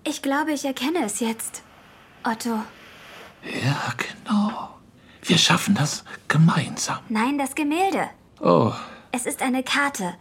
ich 0.04 0.22
glaube, 0.22 0.52
ich 0.52 0.64
erkenne 0.64 1.04
es 1.04 1.20
jetzt. 1.20 1.62
Otto. 2.24 2.62
Ja, 3.64 3.94
genau. 3.96 4.78
Wir 5.22 5.38
schaffen 5.38 5.74
das 5.74 6.04
gemeinsam. 6.26 6.98
Nein, 7.08 7.38
das 7.38 7.54
Gemälde. 7.54 8.08
Oh. 8.40 8.72
Es 9.12 9.26
ist 9.26 9.42
eine 9.42 9.62
Karte 9.62 10.14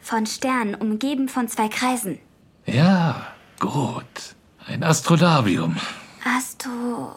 von 0.00 0.26
Sternen, 0.26 0.74
umgeben 0.74 1.28
von 1.28 1.48
zwei 1.48 1.68
Kreisen. 1.68 2.18
Ja, 2.66 3.28
Gut. 3.58 4.36
Ein 4.68 4.84
Astrolabium. 4.84 5.76
Astrolabium? 6.22 7.16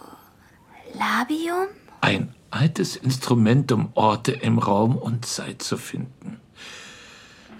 Ein 1.99 2.33
altes 2.49 2.95
Instrument, 2.95 3.73
um 3.73 3.91
Orte 3.93 4.31
im 4.31 4.57
Raum 4.57 4.95
und 4.95 5.25
Zeit 5.25 5.61
zu 5.61 5.75
finden. 5.75 6.39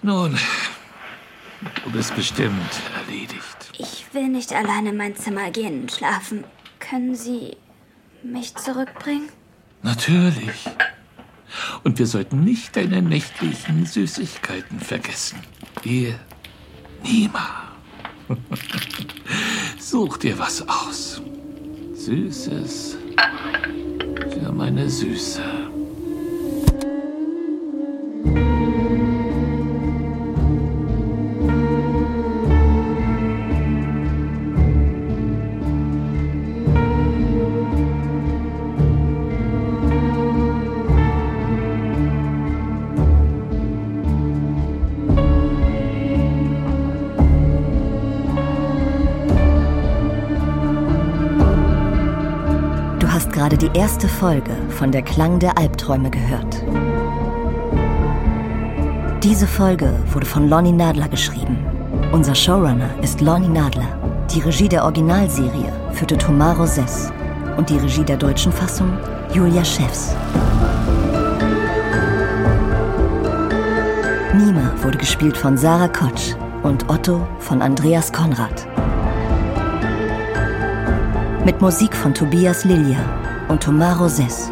Nun, 0.02 0.40
du 1.84 1.92
bist 1.92 2.16
bestimmt 2.16 2.72
erledigt. 2.96 3.74
Ich 3.78 4.06
will 4.14 4.30
nicht 4.30 4.54
alleine 4.54 4.92
in 4.92 4.98
mein 4.98 5.18
Zimmer 5.18 5.52
gehen 5.52 5.82
und 5.82 5.92
schlafen. 5.92 6.46
Können 6.80 7.14
Sie 7.14 7.58
mich 8.24 8.56
zurückbringen? 8.56 9.28
Natürlich. 9.84 10.70
Und 11.84 12.00
wir 12.00 12.08
sollten 12.08 12.46
nicht 12.46 12.78
deine 12.78 13.02
nächtlichen 13.02 13.86
Süßigkeiten 13.86 14.80
vergessen. 14.80 15.42
Wir 15.84 16.18
niemals. 17.04 17.72
Such 19.82 20.18
dir 20.18 20.38
was 20.38 20.62
aus. 20.68 21.20
Süßes 21.96 22.98
für 24.30 24.52
meine 24.52 24.88
Süße. 24.88 25.61
Die 53.62 53.78
erste 53.78 54.08
Folge 54.08 54.50
von 54.70 54.92
Der 54.92 55.04
Klang 55.04 55.38
der 55.38 55.56
Albträume 55.56 56.10
gehört. 56.10 56.64
Diese 59.24 59.46
Folge 59.46 59.94
wurde 60.12 60.26
von 60.26 60.50
Lonnie 60.50 60.72
Nadler 60.72 61.08
geschrieben. 61.08 61.60
Unser 62.12 62.34
Showrunner 62.34 62.90
ist 63.04 63.22
Lonnie 63.22 63.48
Nadler. 63.48 64.00
Die 64.34 64.40
Regie 64.40 64.68
der 64.68 64.84
Originalserie 64.84 65.72
führte 65.92 66.18
Thomas 66.18 66.58
Rosès 66.58 67.12
und 67.56 67.70
die 67.70 67.78
Regie 67.78 68.04
der 68.04 68.18
deutschen 68.18 68.52
Fassung 68.52 68.98
Julia 69.32 69.64
Schäfs. 69.64 70.16
Nima 74.34 74.74
wurde 74.82 74.98
gespielt 74.98 75.38
von 75.38 75.56
Sarah 75.56 75.88
Kotsch 75.88 76.34
und 76.64 76.90
Otto 76.90 77.28
von 77.38 77.62
Andreas 77.62 78.12
Konrad. 78.12 78.66
Mit 81.46 81.62
Musik 81.62 81.96
von 81.96 82.16
Tobias 82.16 82.66
Lilia 82.66 83.21
und 83.52 83.62
Thomas 83.62 84.00
Rosès. 84.00 84.50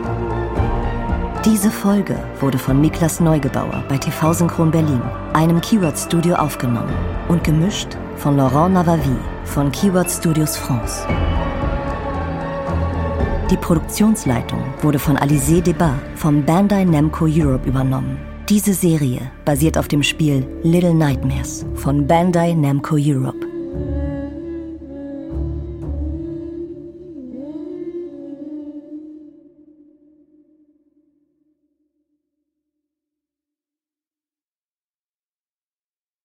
Diese 1.46 1.72
Folge 1.72 2.18
wurde 2.42 2.58
von 2.58 2.82
Niklas 2.82 3.22
Neugebauer 3.22 3.82
bei 3.88 3.98
TV 3.98 4.34
Synchron 4.34 4.72
Berlin, 4.72 5.02
einem 5.32 5.62
Keyword 5.62 5.98
Studio 5.98 6.36
aufgenommen 6.36 6.94
und 7.30 7.42
gemischt 7.42 7.98
von 8.18 8.36
Laurent 8.36 8.74
Navavi 8.74 9.16
von 9.46 9.72
Keyword 9.72 10.12
Studios 10.12 10.58
France. 10.58 11.08
Die 13.50 13.58
Produktionsleitung 13.58 14.62
wurde 14.82 15.00
von 15.00 15.18
Alizé 15.18 15.62
Debat 15.62 15.96
vom 16.16 16.44
Bandai 16.44 16.84
Namco 16.84 17.26
Europe 17.26 17.70
übernommen. 17.70 18.18
Diese 18.50 18.74
Serie 18.74 19.22
basiert 19.46 19.78
auf 19.78 19.88
dem 19.88 20.04
Spiel 20.04 20.46
Little 20.64 20.94
Nightmares 20.94 21.66
von 21.76 22.06
Bandai 22.06 22.54
Namco 22.54 22.98
Europe. 23.00 23.39